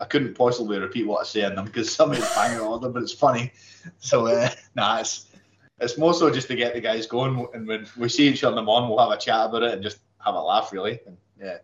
[0.01, 3.03] I couldn't possibly repeat what I say in them because somebody's banging on them, but
[3.03, 3.53] it's funny.
[3.99, 5.27] So, uh, nah, it's,
[5.79, 7.47] it's more so just to get the guys going.
[7.53, 9.75] And when we see each other in the morning, we'll have a chat about it
[9.75, 11.01] and just have a laugh, really.
[11.07, 11.59] And yeah,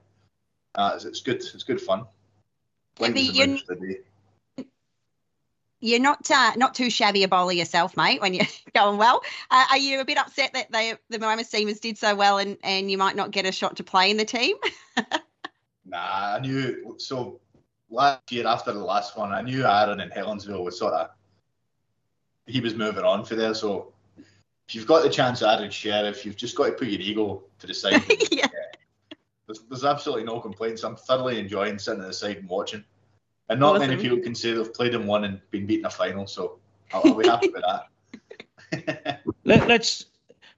[0.75, 1.37] uh, it's, it's good.
[1.37, 2.05] It's good fun.
[2.99, 4.01] Lightens you- mood for the day.
[5.81, 8.23] You're not uh, not too shabby a bowler yourself, mate.
[8.23, 9.21] When you're going well,
[9.51, 12.57] uh, are you a bit upset that they the Moama Steamers did so well and
[12.65, 14.57] and you might not get a shot to play in the team?
[15.87, 16.97] Nah, I knew.
[16.99, 17.41] So
[17.91, 21.11] last year, after the last one, I knew Aaron in Helensville was sort of
[22.47, 23.55] he was moving on for there.
[23.55, 23.93] So
[24.69, 27.67] if you've got the chance, Aaron Sherriff, you've just got to put your ego to
[27.67, 28.03] the side.
[28.31, 28.47] yeah.
[29.47, 30.83] There's, there's absolutely no complaints.
[30.83, 32.85] I'm thoroughly enjoying sitting at the side and watching.
[33.49, 36.27] And not many people can say they've played in one and been beaten a final.
[36.27, 36.59] So
[36.93, 39.23] I'll, I'll be happy with that.
[39.45, 40.07] Let, let's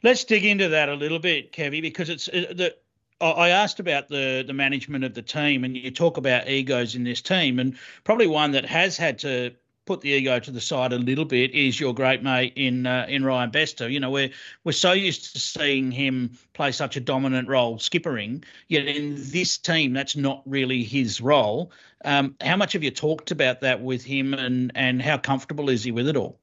[0.03, 2.75] let's dig into that a little bit, Kevy, because it's the.
[3.21, 7.05] I asked about the the management of the team, and you talk about egos in
[7.05, 9.53] this team, and probably one that has had to
[9.87, 13.07] put the ego to the side a little bit is your great mate in uh,
[13.09, 13.89] in Ryan Bester.
[13.89, 14.31] You know, we're
[14.63, 18.45] we're so used to seeing him play such a dominant role, skippering.
[18.69, 21.73] Yet in this team, that's not really his role.
[22.05, 25.83] Um, how much have you talked about that with him, and and how comfortable is
[25.83, 26.39] he with it all?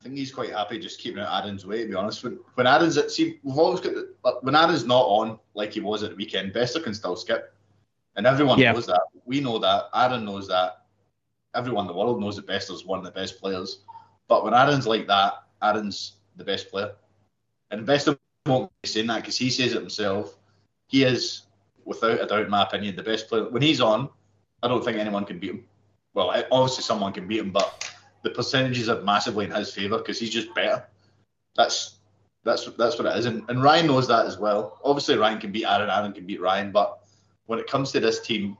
[0.00, 2.22] I think he's quite happy just keeping it Aaron's way, to be honest.
[2.22, 6.02] When, when Aaron's at, see, we've always got, when Aaron's not on like he was
[6.04, 7.52] at the weekend, Bester can still skip.
[8.16, 8.72] And everyone Yeah.
[8.72, 9.00] knows that.
[9.24, 9.88] We know that.
[9.94, 10.84] Aaron knows that.
[11.54, 13.80] Everyone in the world knows that Bester's one of the best players.
[14.28, 16.92] But when Aaron's like that, Aaron's the best player.
[17.70, 20.36] And Bester won't be saying that because he says it himself.
[20.86, 21.42] He is,
[21.84, 23.48] without a doubt, in my opinion, the best player.
[23.48, 24.08] When he's on,
[24.62, 25.64] I don't think anyone can beat him.
[26.14, 27.90] Well, obviously someone can beat him, but
[28.22, 30.86] the percentages are massively in his favour because he's just better.
[31.56, 31.98] That's
[32.44, 34.78] that's that's what it is, and, and Ryan knows that as well.
[34.84, 37.00] Obviously, Ryan can beat Aaron, Aaron can beat Ryan, but
[37.46, 38.56] when it comes to this team,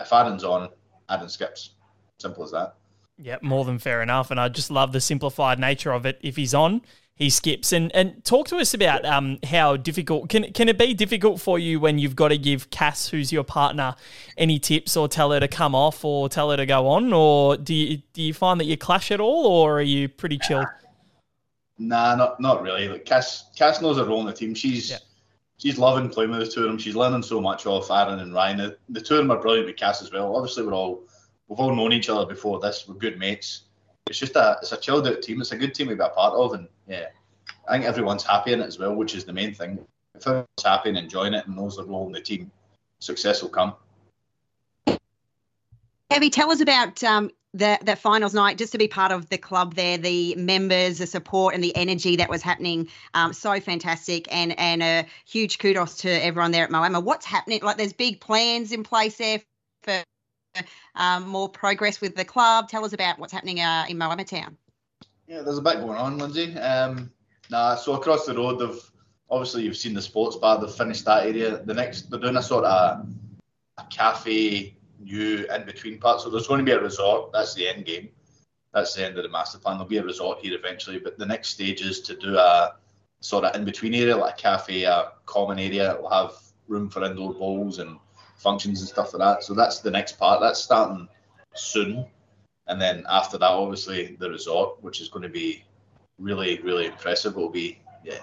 [0.00, 0.68] if Aaron's on,
[1.10, 1.70] Aaron skips.
[2.18, 2.76] Simple as that.
[3.18, 4.30] Yeah, more than fair enough.
[4.30, 6.18] And I just love the simplified nature of it.
[6.20, 6.82] If he's on,
[7.16, 7.72] he skips.
[7.72, 11.58] And and talk to us about um how difficult can can it be difficult for
[11.58, 13.94] you when you've got to give Cass, who's your partner,
[14.36, 17.56] any tips or tell her to come off or tell her to go on, or
[17.56, 20.64] do you do you find that you clash at all, or are you pretty chill?
[21.78, 22.88] Nah, not not really.
[22.88, 24.54] Like Cass, Cass knows her role in the team.
[24.54, 24.98] She's yeah.
[25.58, 26.78] she's loving playing with the two of them.
[26.78, 28.58] She's learning so much off Aaron and Ryan.
[28.58, 30.36] The, the two of them are brilliant with Cass as well.
[30.36, 31.02] Obviously, we're all
[31.48, 32.86] we've all known each other before this.
[32.88, 33.62] We're good mates.
[34.06, 35.40] It's just a it's a chilled out team.
[35.40, 37.06] It's a good team to be a part of, and yeah,
[37.68, 39.78] I think everyone's happy in it as well, which is the main thing.
[40.14, 42.50] If everyone's happy and enjoying it and knows their role in the team,
[42.98, 43.74] success will come.
[46.14, 49.74] Evie, tell us about um, the finals night, just to be part of the club
[49.74, 52.88] there, the members, the support, and the energy that was happening.
[53.14, 57.02] Um, so fantastic, and and a huge kudos to everyone there at Moama.
[57.02, 57.60] What's happening?
[57.62, 59.40] Like, there's big plans in place there
[60.94, 62.68] um, more progress with the club.
[62.68, 64.56] Tell us about what's happening uh, in Moama Town.
[65.26, 66.56] Yeah, there's a bit going on, Lynsey.
[66.58, 67.10] Um,
[67.50, 68.90] nah, so across the road, they've
[69.30, 70.60] obviously you've seen the sports bar.
[70.60, 71.62] They've finished that area.
[71.64, 73.06] The next, they're doing a sort of
[73.78, 76.20] a cafe new in between part.
[76.20, 77.32] So there's going to be a resort.
[77.32, 78.10] That's the end game.
[78.72, 79.76] That's the end of the master plan.
[79.76, 82.74] There'll be a resort here eventually, but the next stage is to do a
[83.20, 85.96] sort of in between area, like a cafe, a common area.
[86.00, 86.32] We'll have
[86.68, 87.98] room for indoor bowls and
[88.44, 89.42] functions and stuff like that.
[89.42, 90.40] So that's the next part.
[90.40, 91.08] That's starting
[91.54, 92.06] soon.
[92.68, 95.64] And then after that, obviously, the resort, which is going to be
[96.18, 97.32] really, really impressive.
[97.36, 98.22] It'll be, yeah,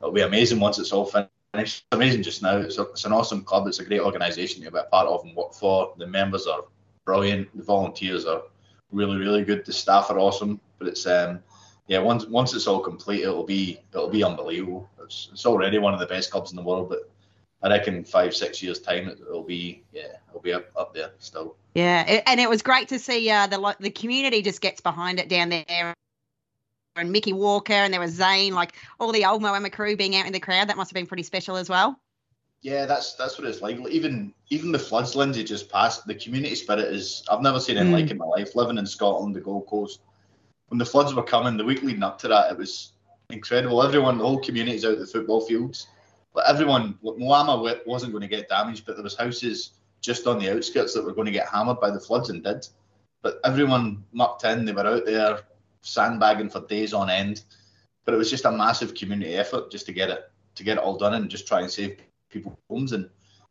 [0.00, 1.30] it'll be amazing once it's all finished.
[1.54, 2.58] It's amazing just now.
[2.58, 3.66] It's, a, it's an awesome club.
[3.66, 5.94] It's a great organisation to be a part of and work for.
[5.98, 6.64] The members are
[7.04, 7.56] brilliant.
[7.56, 8.42] The volunteers are
[8.92, 9.64] really, really good.
[9.64, 10.60] The staff are awesome.
[10.78, 11.40] But it's, um,
[11.86, 14.88] yeah, once once it's all complete, it'll be it'll be unbelievable.
[15.02, 17.10] It's, it's already one of the best clubs in the world, but
[17.64, 21.56] I reckon five, six years time, it'll be yeah, it'll be up, up there still.
[21.74, 25.28] Yeah, and it was great to see uh, the the community just gets behind it
[25.30, 25.94] down there.
[26.96, 30.26] And Mickey Walker, and there was Zane, like all the old Moama crew being out
[30.26, 30.68] in the crowd.
[30.68, 31.98] That must have been pretty special as well.
[32.60, 33.78] Yeah, that's that's what it's like.
[33.88, 36.06] Even even the floods, Lynsey, just passed.
[36.06, 38.02] The community spirit is I've never seen anything mm.
[38.02, 38.54] like in my life.
[38.54, 40.00] Living in Scotland, the Gold Coast,
[40.68, 42.92] when the floods were coming, the week leading up to that, it was
[43.30, 43.82] incredible.
[43.82, 45.88] Everyone, the whole community's out at the football fields
[46.34, 49.70] but everyone, Moama wasn't going to get damaged, but there was houses
[50.00, 52.66] just on the outskirts that were going to get hammered by the floods and did.
[53.22, 54.64] But everyone mucked in.
[54.64, 55.40] They were out there
[55.82, 57.44] sandbagging for days on end.
[58.04, 60.82] But it was just a massive community effort just to get it to get it
[60.82, 61.98] all done and just try and save
[62.30, 62.92] people's homes.
[62.92, 63.08] And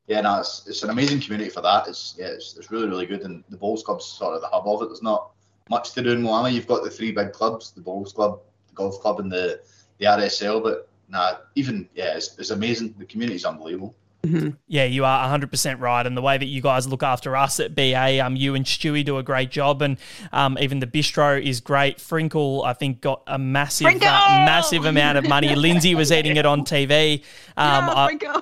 [0.08, 1.88] yeah, no, it's, it's an amazing community for that.
[1.88, 3.22] It's yeah, it's, it's really really good.
[3.22, 4.90] And the Bowls Club's sort of the hub of it.
[4.90, 5.32] There's not
[5.70, 6.54] much to do in Moama.
[6.54, 9.62] You've got the three big clubs: the Bowls Club, the Golf Club, and the
[9.98, 10.62] the RSL.
[10.62, 12.96] But nah, even yeah, it's, it's amazing.
[12.98, 13.96] The community is unbelievable.
[14.26, 14.52] Mm-hmm.
[14.68, 16.08] Yeah, you are 100% right.
[16.08, 19.04] And the way that you guys look after us at BA, um, you and Stewie
[19.04, 19.82] do a great job.
[19.82, 19.98] And
[20.32, 21.98] um, even the bistro is great.
[21.98, 25.54] Frinkle, I think, got a massive, uh, massive amount of money.
[25.56, 27.22] Lynsey was eating it on TV.
[27.58, 28.42] Um, yeah,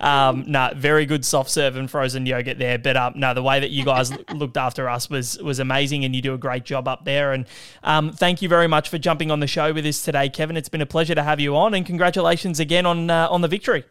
[0.00, 2.78] I, um, no, very good soft serve and frozen yogurt there.
[2.78, 6.06] But um, no, the way that you guys looked after us was was amazing.
[6.06, 7.34] And you do a great job up there.
[7.34, 7.44] And
[7.82, 10.56] um, thank you very much for jumping on the show with us today, Kevin.
[10.56, 11.74] It's been a pleasure to have you on.
[11.74, 13.84] And congratulations again on, uh, on the victory.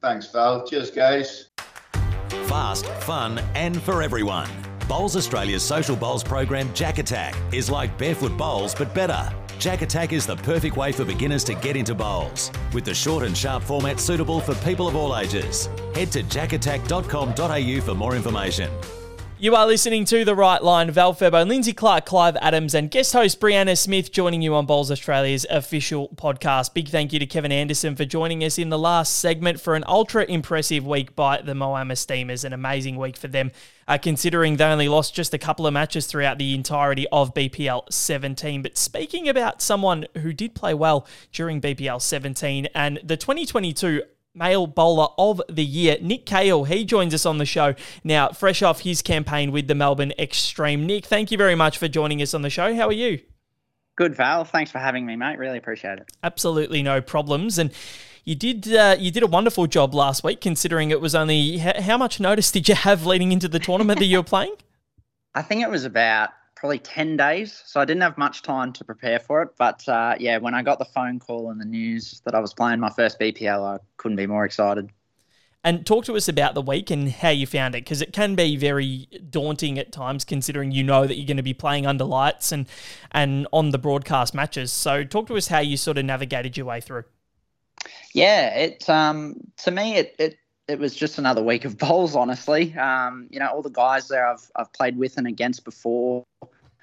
[0.00, 0.66] Thanks, Val.
[0.66, 1.48] Cheers, guys.
[2.46, 4.48] Fast, fun, and for everyone.
[4.88, 9.30] Bowls Australia's social bowls program, Jack Attack, is like barefoot bowls but better.
[9.58, 13.24] Jack Attack is the perfect way for beginners to get into bowls, with the short
[13.24, 15.68] and sharp format suitable for people of all ages.
[15.94, 18.70] Head to jackattack.com.au for more information.
[19.40, 20.90] You are listening to The Right Line.
[20.90, 24.90] Val Febbo, Lynsey Clarke, Clive Adams, and guest host Brianna Smith joining you on Bowls
[24.90, 26.74] Australia's official podcast.
[26.74, 29.84] Big thank you to Kevin Anderson for joining us in the last segment for an
[29.86, 32.42] ultra impressive week by the Moama Steamers.
[32.42, 33.52] An amazing week for them,
[33.86, 37.84] uh, considering they only lost just a couple of matches throughout the entirety of BPL
[37.92, 38.60] 17.
[38.62, 44.02] But speaking about someone who did play well during BPL 17 and the 2022
[44.38, 46.64] male bowler of the year, Nick Cahill.
[46.64, 47.74] He joins us on the show
[48.04, 50.86] now, fresh off his campaign with the Melbourne Extreme.
[50.86, 52.74] Nick, thank you very much for joining us on the show.
[52.74, 53.20] How are you?
[53.96, 54.44] Good, Val.
[54.44, 55.38] Thanks for having me, mate.
[55.38, 56.08] Really appreciate it.
[56.22, 57.58] Absolutely no problems.
[57.58, 57.72] And
[58.24, 61.98] you did uh, you did a wonderful job last week, considering it was only how
[61.98, 64.54] much notice did you have leading into the tournament that you were playing?
[65.34, 67.62] I think it was about probably 10 days.
[67.64, 69.50] So I didn't have much time to prepare for it.
[69.56, 72.52] But uh, yeah, when I got the phone call and the news that I was
[72.52, 74.90] playing my first BPL, I couldn't be more excited.
[75.64, 78.34] And talk to us about the week and how you found it, because it can
[78.34, 82.04] be very daunting at times, considering you know that you're going to be playing under
[82.04, 82.66] lights and
[83.10, 84.72] and on the broadcast matches.
[84.72, 87.04] So talk to us how you sort of navigated your way through.
[88.14, 90.38] Yeah, it um, to me it, it
[90.68, 92.14] it was just another week of bowls.
[92.14, 96.24] Honestly, um, you know all the guys there I've I've played with and against before.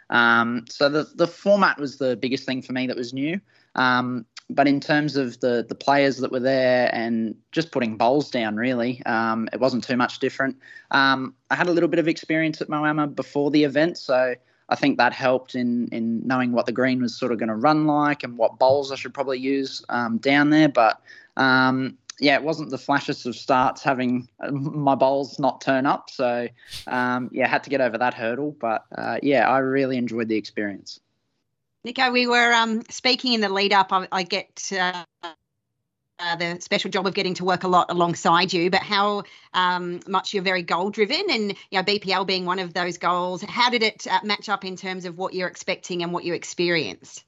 [0.09, 3.39] Um, so the the format was the biggest thing for me that was new.
[3.75, 8.29] Um, but in terms of the the players that were there and just putting bowls
[8.29, 10.57] down, really, um, it wasn't too much different.
[10.91, 14.35] Um, I had a little bit of experience at Moama before the event, so
[14.69, 17.55] I think that helped in in knowing what the green was sort of going to
[17.55, 20.69] run like and what bowls I should probably use um, down there.
[20.69, 21.01] But
[22.19, 26.09] yeah, it wasn't the flashes of starts having uh, my bowls not turn up.
[26.09, 26.47] So
[26.87, 28.55] um, yeah, had to get over that hurdle.
[28.59, 30.99] But uh, yeah, I really enjoyed the experience.
[31.83, 33.93] Nico, we were um, speaking in the lead up.
[33.93, 35.03] I, I get uh,
[36.17, 39.99] uh, the special job of getting to work a lot alongside you, but how um,
[40.07, 43.41] much you're very goal driven and you know BPL being one of those goals.
[43.43, 46.33] How did it uh, match up in terms of what you're expecting and what you
[46.33, 47.23] experienced?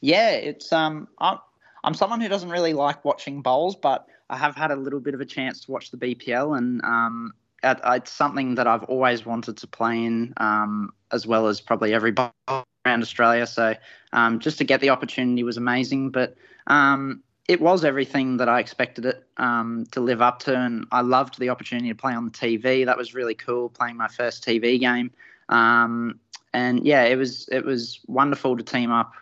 [0.00, 1.38] Yeah, it's um, I'm,
[1.82, 5.14] I'm someone who doesn't really like watching bowls, but I have had a little bit
[5.14, 9.24] of a chance to watch the BPL, and um, it, it's something that I've always
[9.24, 13.46] wanted to play in, um, as well as probably every bowl around Australia.
[13.46, 13.74] So
[14.12, 16.10] um, just to get the opportunity was amazing.
[16.10, 20.86] But um, it was everything that I expected it um, to live up to, and
[20.90, 22.84] I loved the opportunity to play on the TV.
[22.84, 25.12] That was really cool, playing my first TV game.
[25.48, 26.18] Um,
[26.52, 29.12] and yeah, it was it was wonderful to team up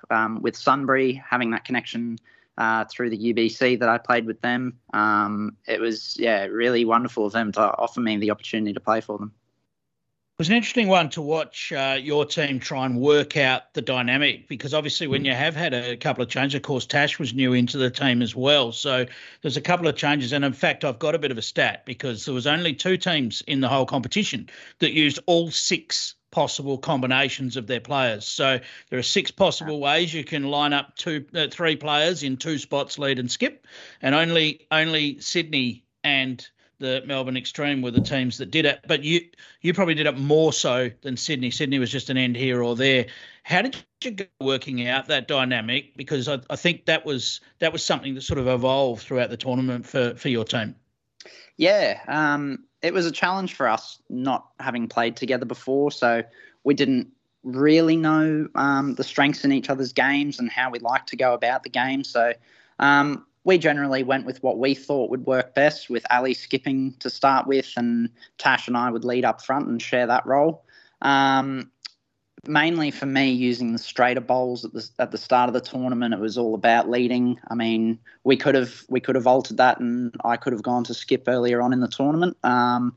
[0.40, 2.18] with Sunbury, having that connection
[2.58, 4.78] uh, through the UBC that I played with them.
[4.92, 9.00] Um, it was yeah, really wonderful of them to offer me the opportunity to play
[9.00, 9.32] for them.
[10.36, 13.80] It was an interesting one to watch uh, your team try and work out the
[13.80, 15.26] dynamic because obviously when mm.
[15.26, 18.20] you have had a couple of changes, of course Tash was new into the team
[18.20, 18.72] as well.
[18.72, 19.06] So
[19.42, 21.86] there's a couple of changes, and in fact I've got a bit of a stat
[21.86, 24.48] because there was only two teams in the whole competition
[24.80, 28.26] that used all six possible combinations of their players.
[28.26, 28.58] So
[28.90, 32.58] there are six possible ways you can line up two, uh, three players in two
[32.58, 33.66] spots, lead and skip,
[34.02, 36.46] and only only Sydney and
[36.80, 38.80] the Melbourne Extreme were the teams that did it.
[38.88, 39.20] But you
[39.60, 41.52] you probably did it more so than Sydney.
[41.52, 43.06] Sydney was just an end here or there.
[43.44, 45.96] How did you go working out that dynamic?
[45.96, 49.36] Because I, I think that was that was something that sort of evolved throughout the
[49.36, 50.74] tournament for for your team.
[51.56, 56.22] Yeah, um, it was a challenge for us not having played together before, so
[56.64, 57.08] we didn't
[57.42, 61.32] really know um, the strengths in each other's games and how we like to go
[61.32, 62.04] about the game.
[62.04, 62.34] So
[62.78, 67.08] um, we generally went with what we thought would work best, with Ali skipping to
[67.08, 70.62] start with, and Tash and I would lead up front and share that role.
[71.00, 71.70] Um,
[72.48, 76.14] mainly for me, using the straighter bowls at the at the start of the tournament,
[76.14, 77.38] it was all about leading.
[77.48, 80.84] I mean, we could have we could have altered that, and I could have gone
[80.84, 82.36] to skip earlier on in the tournament.
[82.44, 82.96] Um,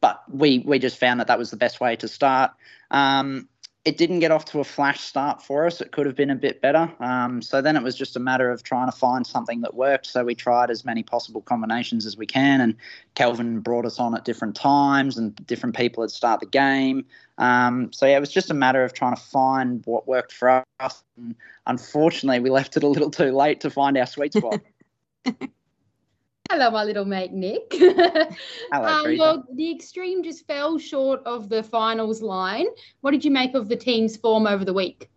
[0.00, 2.52] but we we just found that that was the best way to start.
[2.90, 3.48] Um,
[3.84, 5.80] it didn't get off to a flash start for us.
[5.80, 6.92] It could have been a bit better.
[7.00, 10.06] Um, so then it was just a matter of trying to find something that worked.
[10.06, 12.60] So we tried as many possible combinations as we can.
[12.60, 12.76] And
[13.16, 17.04] Kelvin brought us on at different times, and different people would start the game.
[17.42, 20.62] Um, so yeah, it was just a matter of trying to find what worked for
[20.78, 21.02] us.
[21.16, 21.34] And
[21.66, 24.60] unfortunately, we left it a little too late to find our sweet spot.
[26.48, 27.66] Hello, my little mate Nick.
[27.72, 28.30] Hello,
[28.72, 32.66] um, well, the extreme just fell short of the finals line.
[33.00, 35.10] What did you make of the team's form over the week?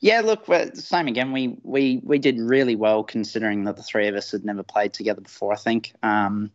[0.00, 1.32] Yeah, look, same again.
[1.32, 4.92] We we we did really well considering that the three of us had never played
[4.92, 5.52] together before.
[5.52, 6.50] I think um,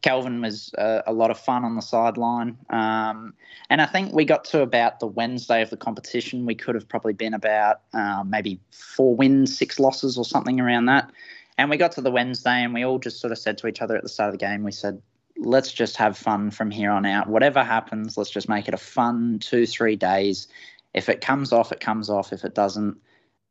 [0.00, 3.34] Kelvin was a, a, lot of fun on the sideline, um,
[3.68, 6.46] and I think we got to about the Wednesday of the competition.
[6.46, 10.86] We could have probably been about uh, maybe four wins, six losses, or something around
[10.86, 11.10] that.
[11.58, 13.80] And we got to the Wednesday and we all just sort of said to each
[13.80, 15.00] other at the start of the game, we said,
[15.38, 17.28] let's just have fun from here on out.
[17.28, 20.48] Whatever happens, let's just make it a fun two, three days.
[20.94, 22.32] If it comes off, it comes off.
[22.32, 22.96] If it doesn't,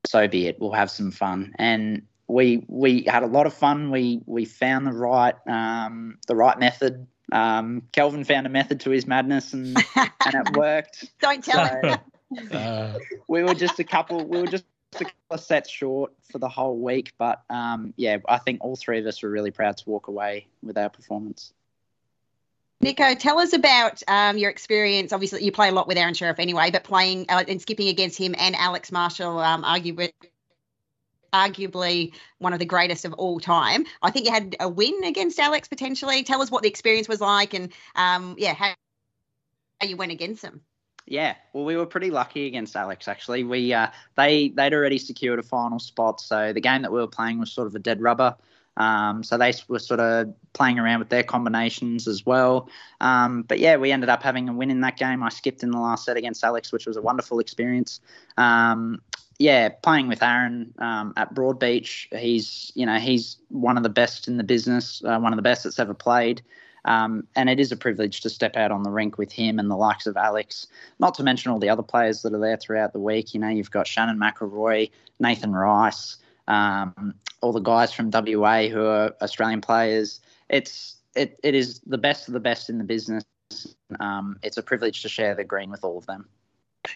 [0.05, 0.59] so be it.
[0.59, 1.53] We'll have some fun.
[1.59, 3.91] And we we had a lot of fun.
[3.91, 7.07] We we found the right um, the right method.
[7.31, 11.11] Um, Kelvin found a method to his madness, and and it worked.
[11.21, 12.49] Don't tell so, him.
[12.51, 12.93] Uh,
[13.27, 14.25] we were just a couple.
[14.25, 14.65] We were just
[14.95, 18.75] a couple of sets short for the whole week, but um, yeah, I think all
[18.75, 21.53] three of us were really proud to walk away with our performance.
[22.83, 25.13] Nico, tell us about um, your experience.
[25.13, 28.19] Obviously, you play a lot with Aaron Sherriff anyway, but playing uh, and skipping against
[28.19, 30.11] him and Alex Marshall, um, arguably,
[31.31, 33.85] arguably one of the greatest of all time.
[34.01, 36.23] I think you had a win against Alex potentially.
[36.23, 38.73] Tell us what the experience was like, and um, yeah, how,
[39.79, 40.59] how you went against him.
[41.05, 43.07] Yeah, well, we were pretty lucky against Alex.
[43.07, 46.99] Actually, we uh, they they'd already secured a final spot, so the game that we
[46.99, 48.35] were playing was sort of a dead rubber.
[48.77, 52.69] Um, so they were sort of playing around with their combinations as well.
[53.01, 55.21] Um, but yeah, we ended up having a win in that game.
[55.23, 57.99] I skipped in the last set against Alex, which was a wonderful experience.
[58.37, 59.01] Um,
[59.39, 64.27] yeah, playing with Aaron um, at Broadbeach, he's you know he's one of the best
[64.27, 66.41] in the business, uh, one of the best that's ever played.
[66.85, 69.71] Um, and it is a privilege to step out on the rink with him and
[69.71, 70.67] the likes of Alex,
[70.99, 73.33] not to mention all the other players that are there throughout the week.
[73.33, 76.17] You know, you've got Shannon McIlroy, Nathan Rice,
[76.47, 80.21] um, all the guys from WA who are Australian players.
[80.49, 83.23] It's it, it is the best of the best in the business.
[83.99, 86.27] Um, it's a privilege to share the green with all of them.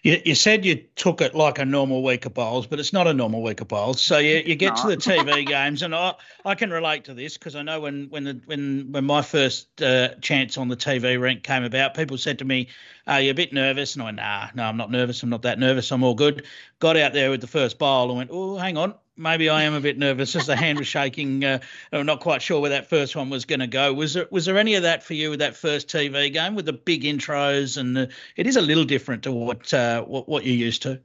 [0.04, 3.08] You, you, said you took it like a normal week of bowls, but it's not
[3.08, 4.02] a normal week of bowls.
[4.02, 7.38] So you, you get to the TV games, and I, I can relate to this
[7.38, 11.20] because I know when when the, when when my first uh, chance on the TV
[11.20, 12.68] rink came about, people said to me,
[13.08, 15.24] "Are you a bit nervous?" And I went, "Nah, no, I'm not nervous.
[15.24, 15.89] I'm not that nervous.
[15.89, 16.45] I'm all good."
[16.80, 19.74] Got out there with the first bowl and went, "Oh, hang on, maybe I am
[19.74, 21.43] a bit nervous as the hand was shaking.
[21.43, 21.59] Uh,
[21.91, 23.93] I'm not quite sure where that first one was going to go.
[23.93, 26.65] Was there was there any of that for you with that first TV game with
[26.65, 30.45] the big intros and the, it is a little different to what uh, what what
[30.45, 30.99] you're used to.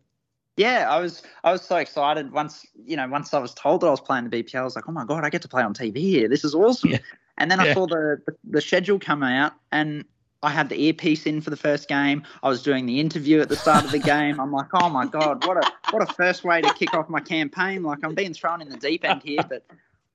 [0.57, 3.87] Yeah, I was I was so excited once you know once I was told that
[3.87, 4.61] I was playing the BPL.
[4.61, 6.29] I was like, oh my god, I get to play on TV here.
[6.29, 6.91] This is awesome.
[6.91, 6.99] Yeah.
[7.39, 10.05] And then I saw the, the the schedule come out, and
[10.43, 12.25] I had the earpiece in for the first game.
[12.43, 14.41] I was doing the interview at the start of the game.
[14.41, 17.21] I'm like, oh my god, what a what a first way to kick off my
[17.21, 17.83] campaign.
[17.83, 19.65] Like I'm being thrown in the deep end here, but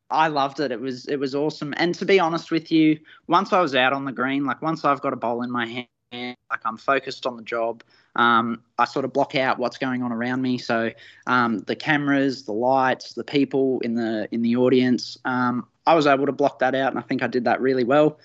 [0.10, 0.72] I loved it.
[0.72, 1.74] It was it was awesome.
[1.78, 4.84] And to be honest with you, once I was out on the green, like once
[4.84, 7.84] I've got a bowl in my hand, like I'm focused on the job.
[8.18, 10.58] Um, I sort of block out what's going on around me.
[10.58, 10.92] So
[11.28, 16.08] um, the cameras, the lights, the people in the in the audience, um, I was
[16.08, 18.20] able to block that out, and I think I did that really well.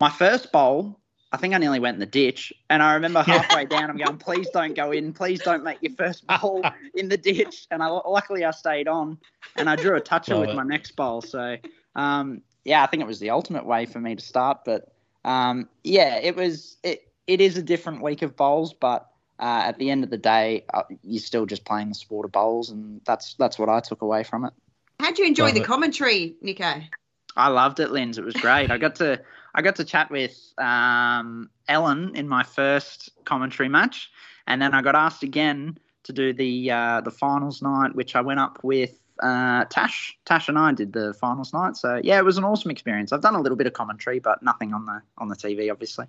[0.00, 1.00] My first bowl,
[1.30, 2.52] I think I nearly went in the ditch.
[2.70, 5.12] And I remember halfway down, I'm going, please don't go in.
[5.12, 6.62] Please don't make your first bowl
[6.94, 7.66] in the ditch.
[7.70, 9.18] And I luckily I stayed on
[9.56, 10.56] and I drew a toucher Love with it.
[10.56, 11.20] my next bowl.
[11.20, 11.56] So,
[11.94, 14.64] um, yeah, I think it was the ultimate way for me to start.
[14.64, 14.90] But
[15.24, 19.78] um, yeah, it was, it, it is a different week of bowls, but uh, at
[19.78, 22.70] the end of the day, uh, you're still just playing the sport of bowls.
[22.70, 24.54] And that's, that's what I took away from it.
[24.98, 25.66] How'd you enjoy Love the it.
[25.66, 26.72] commentary, Nico?
[27.36, 28.18] I loved it, Linz.
[28.18, 28.70] It was great.
[28.70, 29.20] I got to
[29.54, 34.10] I got to chat with um, Ellen in my first commentary match,
[34.46, 38.20] and then I got asked again to do the uh, the finals night, which I
[38.20, 40.16] went up with uh, Tash.
[40.24, 41.76] Tash and I did the finals night.
[41.76, 43.12] So yeah, it was an awesome experience.
[43.12, 46.06] I've done a little bit of commentary, but nothing on the on the TV, obviously.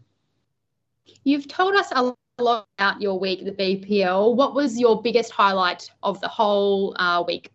[1.23, 4.35] You've told us a lot about your week at the BPL.
[4.35, 7.51] What was your biggest highlight of the whole uh, week?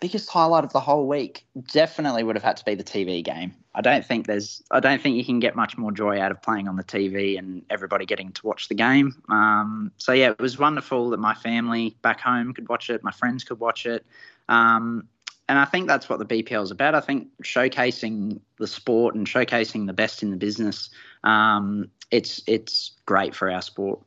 [0.00, 3.54] biggest highlight of the whole week definitely would have had to be the TV game.
[3.78, 6.42] I don't think there's I don't think you can get much more joy out of
[6.42, 9.22] playing on the TV and everybody getting to watch the game.
[9.28, 13.12] Um, so yeah, it was wonderful that my family back home could watch it, my
[13.12, 14.04] friends could watch it.
[14.48, 15.06] Um,
[15.48, 16.96] and I think that's what the BPL is about.
[16.96, 20.90] I think showcasing the sport and showcasing the best in the business.
[21.22, 24.00] Um, it's it's great for our sport.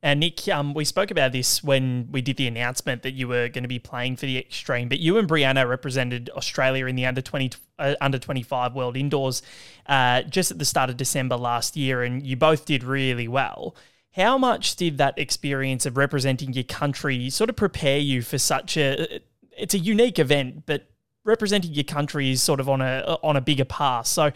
[0.00, 3.48] And Nick, um, we spoke about this when we did the announcement that you were
[3.48, 7.04] going to be playing for the Extreme, but you and Brianna represented Australia in the
[7.04, 9.42] under twenty uh, under twenty five World Indoors
[9.86, 13.74] uh, just at the start of December last year, and you both did really well.
[14.12, 18.76] How much did that experience of representing your country sort of prepare you for such
[18.76, 19.20] a?
[19.56, 20.86] It's a unique event, but
[21.24, 24.06] representing your country is sort of on a on a bigger path.
[24.06, 24.30] So,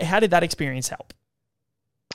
[0.00, 1.12] how did that experience help?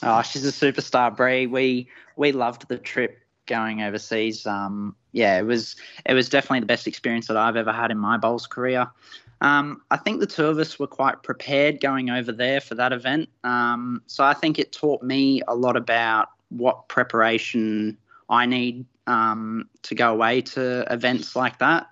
[0.03, 1.47] Oh, she's a superstar, Brie.
[1.47, 4.45] We we loved the trip going overseas.
[4.45, 5.75] Um, yeah, it was
[6.05, 8.87] it was definitely the best experience that I've ever had in my bowls career.
[9.41, 12.93] Um, I think the two of us were quite prepared going over there for that
[12.93, 13.29] event.
[13.43, 17.97] Um, so I think it taught me a lot about what preparation
[18.29, 21.87] I need um, to go away to events like that.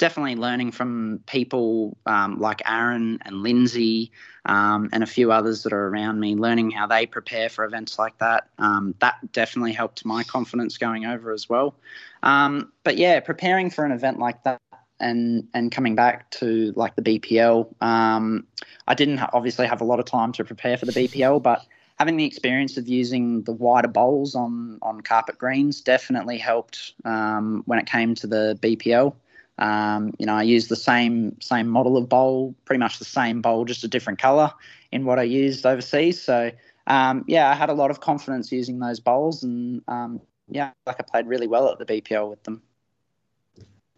[0.00, 4.10] Definitely learning from people um, like Aaron and Lynsey
[4.46, 7.98] um, and a few others that are around me, learning how they prepare for events
[7.98, 8.48] like that.
[8.58, 11.74] Um, that definitely helped my confidence going over as well.
[12.22, 14.58] Um, but yeah, preparing for an event like that.
[14.98, 18.46] And, and coming back to like the BPL, um,
[18.88, 21.66] I didn't obviously have a lot of time to prepare for the BPL, but
[22.00, 27.62] having the experience of using the wider bowls on on carpet greens definitely helped um,
[27.66, 29.14] when it came to the BPL.
[29.60, 33.42] Um, you know, I use the same same model of bowl, pretty much the same
[33.42, 34.52] bowl, just a different color
[34.90, 36.20] in what I used overseas.
[36.20, 36.50] So
[36.86, 40.96] um, yeah, I had a lot of confidence using those bowls, and um, yeah, like
[40.98, 42.62] I played really well at the BPL with them.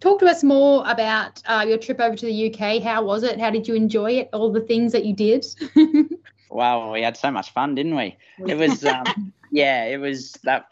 [0.00, 2.82] Talk to us more about uh, your trip over to the UK.
[2.82, 3.38] How was it?
[3.38, 4.30] How did you enjoy it?
[4.32, 5.46] All the things that you did.
[6.50, 8.16] wow, we had so much fun, didn't we?
[8.46, 10.66] It was, um, yeah, it was that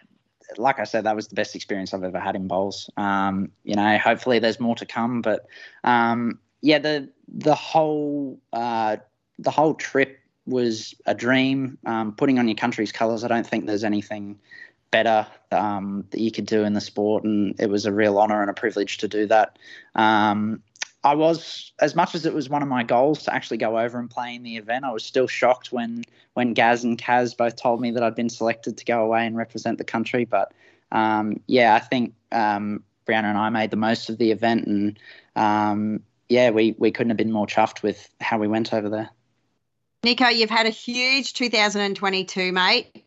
[0.57, 2.91] like I said, that was the best experience I've ever had in bowls.
[2.97, 5.47] Um, you know, hopefully there's more to come, but
[5.85, 8.97] um, yeah, the the whole uh,
[9.39, 11.79] the whole trip was a dream.
[11.87, 14.39] Um, putting on your country's colours, I don't think there's anything
[14.91, 18.41] better um, that you could do in the sport, and it was a real honour
[18.41, 19.59] and a privilege to do that.
[19.95, 20.63] Um,
[21.03, 23.99] I was, as much as it was one of my goals to actually go over
[23.99, 27.57] and play in the event, I was still shocked when when Gaz and Kaz both
[27.57, 30.25] told me that I'd been selected to go away and represent the country.
[30.27, 30.53] But
[30.93, 34.99] um, yeah, I think um, Brianna and I made the most of the event, and
[35.37, 39.09] um, yeah, we we couldn't have been more chuffed with how we went over there.
[40.05, 43.05] Nico, you've had a huge 2022, mate.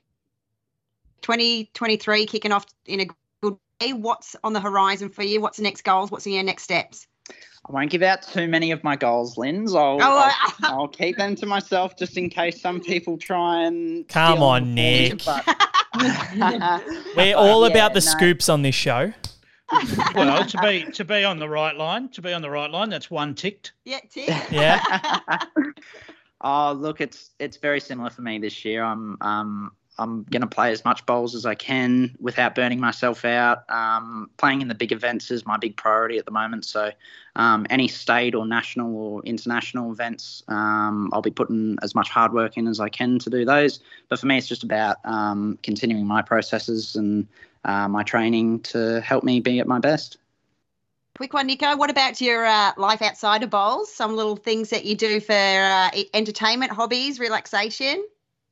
[1.22, 3.08] 2023 kicking off in a
[3.42, 3.94] good way.
[3.94, 5.42] What's on the horizon for you?
[5.42, 6.12] What's the next goals?
[6.12, 7.08] What's in your next steps?
[7.68, 9.74] I won't give out too many of my goals, Linz.
[9.74, 14.08] I'll, oh, I'll, I'll, keep them to myself just in case some people try and.
[14.10, 15.24] Come on, Nick.
[15.24, 15.46] but...
[17.16, 18.12] We're all yeah, about the no.
[18.12, 19.14] scoops on this show.
[20.16, 22.90] well, to be to be on the right line, to be on the right line,
[22.90, 23.74] that's one ticked.
[23.86, 24.52] Yeah, ticked.
[24.52, 24.82] Yeah.
[26.42, 28.84] oh, look, it's it's very similar for me this year.
[28.84, 33.26] I'm um I'm going to play as much bowls as I can without burning myself
[33.26, 33.70] out.
[33.70, 36.66] Um, playing in the big events is my big priority at the moment.
[36.66, 36.92] So,
[37.36, 42.34] um, any state or national or international events, um, I'll be putting as much hard
[42.34, 43.80] work in as I can to do those.
[44.10, 47.28] But for me, it's just about um, continuing my processes and
[47.64, 50.18] uh, my training to help me be at my best.
[51.16, 51.78] Quick one, Nico.
[51.78, 53.94] What about your uh, life outside of bowls?
[53.94, 58.04] Some little things that you do for uh, entertainment, hobbies, relaxation?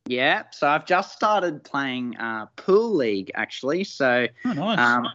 [0.06, 3.84] Yeah, so I've just started playing uh, pool league actually.
[3.84, 4.80] So oh, nice.
[4.80, 5.08] um,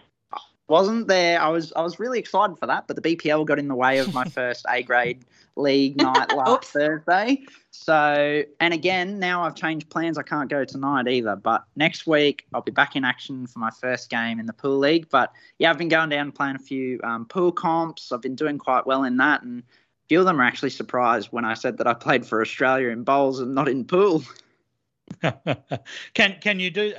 [0.69, 1.41] wasn't there.
[1.41, 3.99] I was I was really excited for that, but the BPL got in the way
[3.99, 5.25] of my first A grade
[5.57, 7.45] league night last Thursday.
[7.71, 10.19] So and again, now I've changed plans.
[10.19, 11.37] I can't go tonight either.
[11.37, 14.79] But next week I'll be back in action for my first game in the pool
[14.79, 15.09] league.
[15.11, 18.13] But yeah, I've been going down and playing a few um, pool comps.
[18.13, 21.29] I've been doing quite well in that, and a few of them are actually surprised
[21.33, 24.25] when I said that I played for Australia in bowls and not in pool.
[26.15, 26.93] can can you do?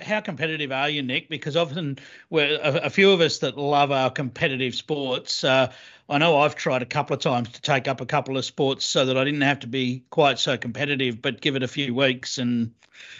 [0.00, 1.28] how competitive are you, Nick?
[1.28, 1.98] Because often
[2.30, 5.42] we're a, a, few of us that love our competitive sports.
[5.42, 5.72] Uh,
[6.08, 8.86] I know I've tried a couple of times to take up a couple of sports
[8.86, 11.94] so that I didn't have to be quite so competitive, but give it a few
[11.94, 12.72] weeks and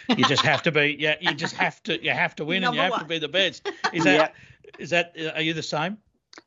[0.09, 0.95] you just have to be.
[0.99, 2.01] Yeah, you just have to.
[2.03, 2.99] You have to win Number and you have one.
[3.01, 3.69] to be the best.
[3.93, 4.33] Is that?
[4.63, 4.73] Yeah.
[4.79, 5.15] Is that?
[5.35, 5.97] Are you the same?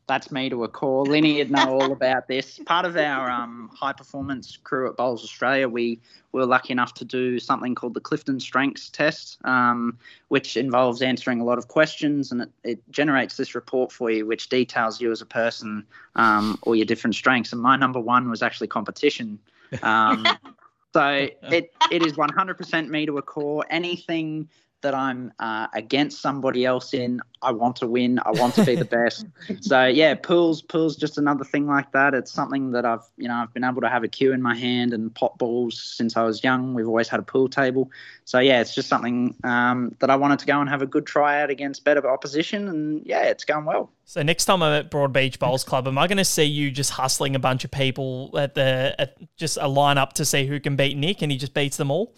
[0.06, 1.04] That's me to a core.
[1.04, 2.58] Lenny would know all about this.
[2.66, 6.00] Part of our um, high performance crew at Bowls Australia, we,
[6.32, 11.02] we were lucky enough to do something called the Clifton Strengths Test, um, which involves
[11.02, 15.00] answering a lot of questions and it, it, generates this report for you, which details
[15.00, 15.84] you as a person,
[16.16, 17.52] um, or your different strengths.
[17.52, 19.38] And my number one was actually competition.
[19.82, 20.26] Um,
[20.92, 23.64] so it, it is 100% me to a core.
[23.70, 24.48] Anything
[24.82, 27.20] that I'm uh, against somebody else in.
[27.40, 28.20] I want to win.
[28.24, 29.26] I want to be the best.
[29.60, 32.14] so yeah, pools, pools, just another thing like that.
[32.14, 34.54] It's something that I've, you know, I've been able to have a cue in my
[34.54, 36.74] hand and pot balls since I was young.
[36.74, 37.90] We've always had a pool table.
[38.24, 41.06] So yeah, it's just something um, that I wanted to go and have a good
[41.06, 43.90] try out against better opposition, and yeah, it's going well.
[44.04, 46.90] So next time I'm at Broadbeach Bowls Club, am I going to see you just
[46.90, 50.76] hustling a bunch of people at the at just a lineup to see who can
[50.76, 52.14] beat Nick, and he just beats them all?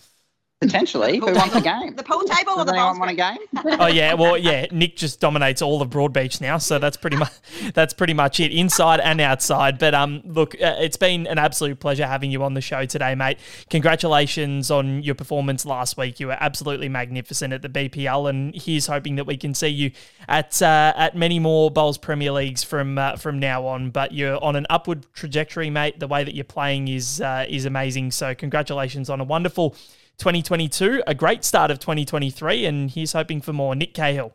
[0.60, 1.18] Potentially.
[1.18, 1.94] Who wants a game?
[1.94, 3.36] The pool table or the anyone want a game?
[3.80, 7.32] oh yeah, well yeah, Nick just dominates all of Broadbeach now, so that's pretty much
[7.74, 9.78] that's pretty much it, inside and outside.
[9.78, 13.14] But um, look, uh, it's been an absolute pleasure having you on the show today,
[13.14, 13.38] mate.
[13.68, 16.18] Congratulations on your performance last week.
[16.18, 19.90] You were absolutely magnificent at the BPL, and here's hoping that we can see you
[20.28, 23.90] at uh, at many more Bowls Premier Leagues from uh, from now on.
[23.90, 26.00] But you're on an upward trajectory, mate.
[26.00, 28.12] The way that you're playing is uh, is amazing.
[28.12, 29.76] So congratulations on a wonderful
[30.18, 33.74] 2022, a great start of 2023, and he's hoping for more.
[33.74, 34.32] Nick Cahill.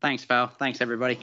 [0.00, 0.52] Thanks, Val.
[0.58, 1.20] Thanks, everybody.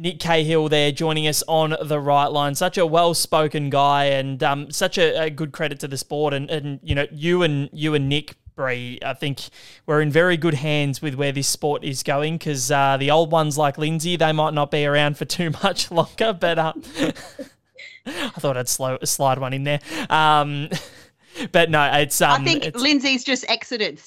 [0.00, 2.54] Nick Cahill there joining us on the right line.
[2.54, 6.34] Such a well-spoken guy, and um, such a, a, good credit to the sport.
[6.34, 9.40] And, and you know, you and you and Nick Bree, I think
[9.86, 13.32] we're in very good hands with where this sport is going because uh, the old
[13.32, 16.32] ones like Lynsey, they might not be around for too much longer.
[16.32, 16.72] But uh,
[18.06, 19.80] I thought I'd slow, slide one in there.
[20.08, 20.68] Um,
[21.52, 22.20] but no, it's.
[22.20, 24.00] Um, I think Lynsey's just exited.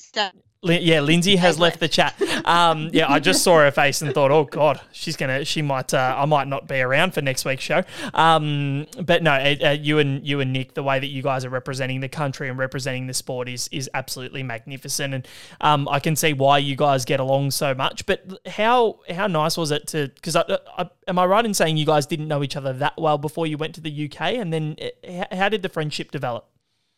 [0.63, 2.15] yeah, Lynsey has left the chat.
[2.41, 5.93] Um, yeah, I just saw her face and thought, oh god, she's gonna, she might,
[5.93, 7.84] uh, I might not be around for next week's show.
[8.15, 11.45] Um, but no, uh, uh, you and you and Nick, the way that you guys
[11.45, 15.27] are representing the country and representing the sport is is absolutely magnificent, and
[15.61, 18.07] um, I can see why you guys get along so much.
[18.07, 20.07] But how how nice was it to?
[20.07, 20.43] Because I,
[20.77, 23.45] I, am I right in saying you guys didn't know each other that well before
[23.45, 24.75] you went to the UK, and then
[25.07, 26.47] uh, how did the friendship develop?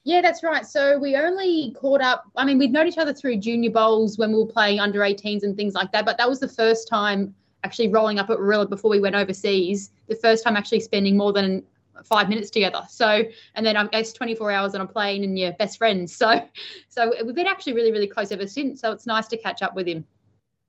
[0.06, 0.66] Yeah, that's right.
[0.66, 2.26] So we only caught up.
[2.36, 5.44] I mean, we'd known each other through junior bowls when we were playing under 18s
[5.44, 6.06] and things like that.
[6.06, 7.34] But that was the first time
[7.64, 9.92] actually rolling up at Warilla before we went overseas.
[10.08, 11.64] The first time actually spending more than
[12.04, 12.82] five minutes together.
[12.90, 13.24] So,
[13.56, 16.14] and then I guess 24 hours on a plane and you're best friends.
[16.14, 16.42] So,
[16.90, 18.82] so we've been actually really, really close ever since.
[18.82, 20.06] So it's nice to catch up with him.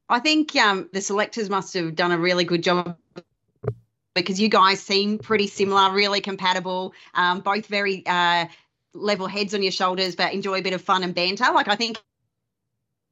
[0.08, 2.96] I think um, the selectors must have done a really good job
[4.14, 8.46] because you guys seem pretty similar, really compatible, um, both very uh,
[8.94, 11.52] level heads on your shoulders, but enjoy a bit of fun and banter.
[11.52, 11.98] Like I think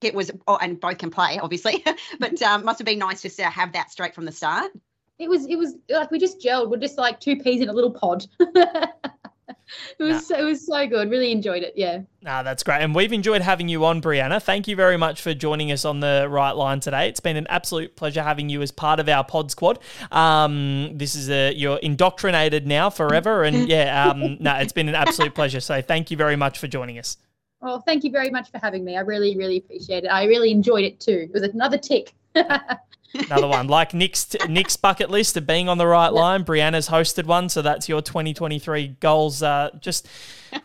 [0.00, 1.84] it was, oh, and both can play, obviously,
[2.18, 4.72] but um, must have been nice just to have that straight from the start.
[5.18, 6.70] It was, it was like we just gelled.
[6.70, 8.26] We're just like two peas in a little pod.
[9.98, 10.38] it was nah.
[10.38, 11.10] it was so good.
[11.10, 11.74] Really enjoyed it.
[11.76, 12.02] Yeah.
[12.22, 12.80] Nah, that's great.
[12.80, 14.42] And we've enjoyed having you on, Brianna.
[14.42, 17.08] Thank you very much for joining us on the right line today.
[17.08, 19.78] It's been an absolute pleasure having you as part of our pod squad.
[20.10, 24.94] Um, this is a you're indoctrinated now forever, and yeah, um, no, it's been an
[24.94, 25.60] absolute pleasure.
[25.60, 27.16] So thank you very much for joining us.
[27.60, 28.96] Well, thank you very much for having me.
[28.96, 30.08] I really, really appreciate it.
[30.08, 31.28] I really enjoyed it too.
[31.28, 32.12] It was another tick.
[33.14, 36.44] Another one like Nick's Nick's bucket list of being on the right line.
[36.44, 40.08] Brianna's hosted one, so that's your 2023 goals, uh, just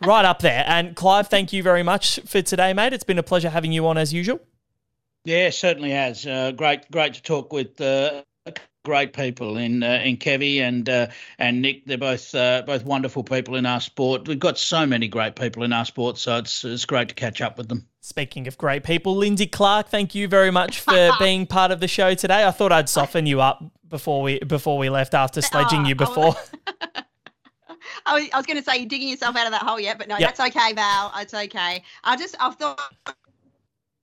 [0.02, 0.64] right up there.
[0.66, 2.92] And Clive, thank you very much for today, mate.
[2.92, 4.40] It's been a pleasure having you on as usual.
[5.24, 6.26] Yeah, certainly has.
[6.26, 8.22] Uh, great, great to talk with uh,
[8.84, 11.84] great people in uh, in Kevy and uh, and Nick.
[11.84, 14.26] They're both uh, both wonderful people in our sport.
[14.26, 17.42] We've got so many great people in our sport, so it's it's great to catch
[17.42, 17.86] up with them.
[18.08, 21.86] Speaking of great people, Lynsey Clarke, thank you very much for being part of the
[21.86, 22.46] show today.
[22.46, 26.34] I thought I'd soften you up before we before we left after sledging you before.
[28.06, 30.08] I was, was going to say you're digging yourself out of that hole yet, but
[30.08, 30.34] no, yep.
[30.34, 31.12] that's okay, Val.
[31.16, 31.82] It's okay.
[32.02, 32.80] I just I thought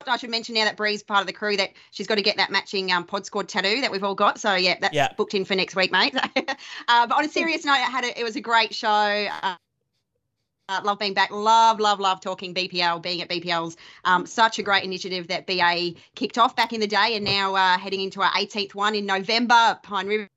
[0.06, 2.38] I should mention now that Bree's part of the crew that she's got to get
[2.38, 4.38] that matching um, pod squad tattoo that we've all got.
[4.38, 5.14] So yeah, that's yeah.
[5.18, 6.16] booked in for next week, mate.
[6.88, 8.88] uh, but on a serious note, I had a, it was a great show.
[9.42, 9.56] Uh,
[10.70, 11.32] uh, love being back.
[11.32, 13.02] Love, love, love talking BPL.
[13.02, 16.88] Being at BPL's um, such a great initiative that BA kicked off back in the
[16.88, 19.80] day, and now uh, heading into our 18th one in November.
[19.84, 20.30] Pine River.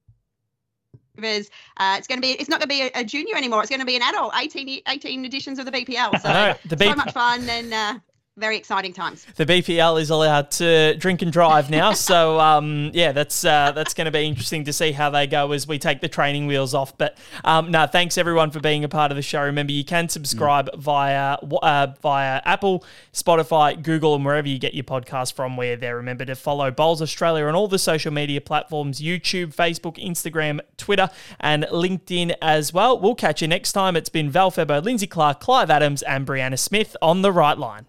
[1.21, 2.31] Uh, it's going to be.
[2.31, 3.61] It's not going to be a, a, junior anymore.
[3.63, 4.35] It's going to be an adult.
[4.41, 6.21] 18, 18 editions of the BPL.
[6.21, 7.95] So, the B- so much fun and uh,
[8.39, 9.27] very exciting times.
[9.37, 13.95] The BPL is allowed to drink and drive now, so um, yeah, that's uh, that's
[13.95, 16.75] going to be interesting to see how they go as we take the training wheels
[16.75, 16.97] off.
[16.97, 19.43] But um, no, thanks everyone for being a part of the show.
[19.43, 20.79] Remember, you can subscribe mm.
[20.79, 25.57] via uh, via Apple, Spotify, Google, and wherever you get your podcast from.
[25.57, 25.97] We're there.
[25.97, 31.11] Remember to follow Bowls Australia on all the social media platforms: YouTube, Facebook, Instagram, Twitter,
[31.41, 32.99] and LinkedIn as well.
[32.99, 33.97] We'll catch you next time.
[33.97, 37.87] It's been Val Febbo, Lynsey Clarke, Clive Adams, and Brianna Smith on the right line.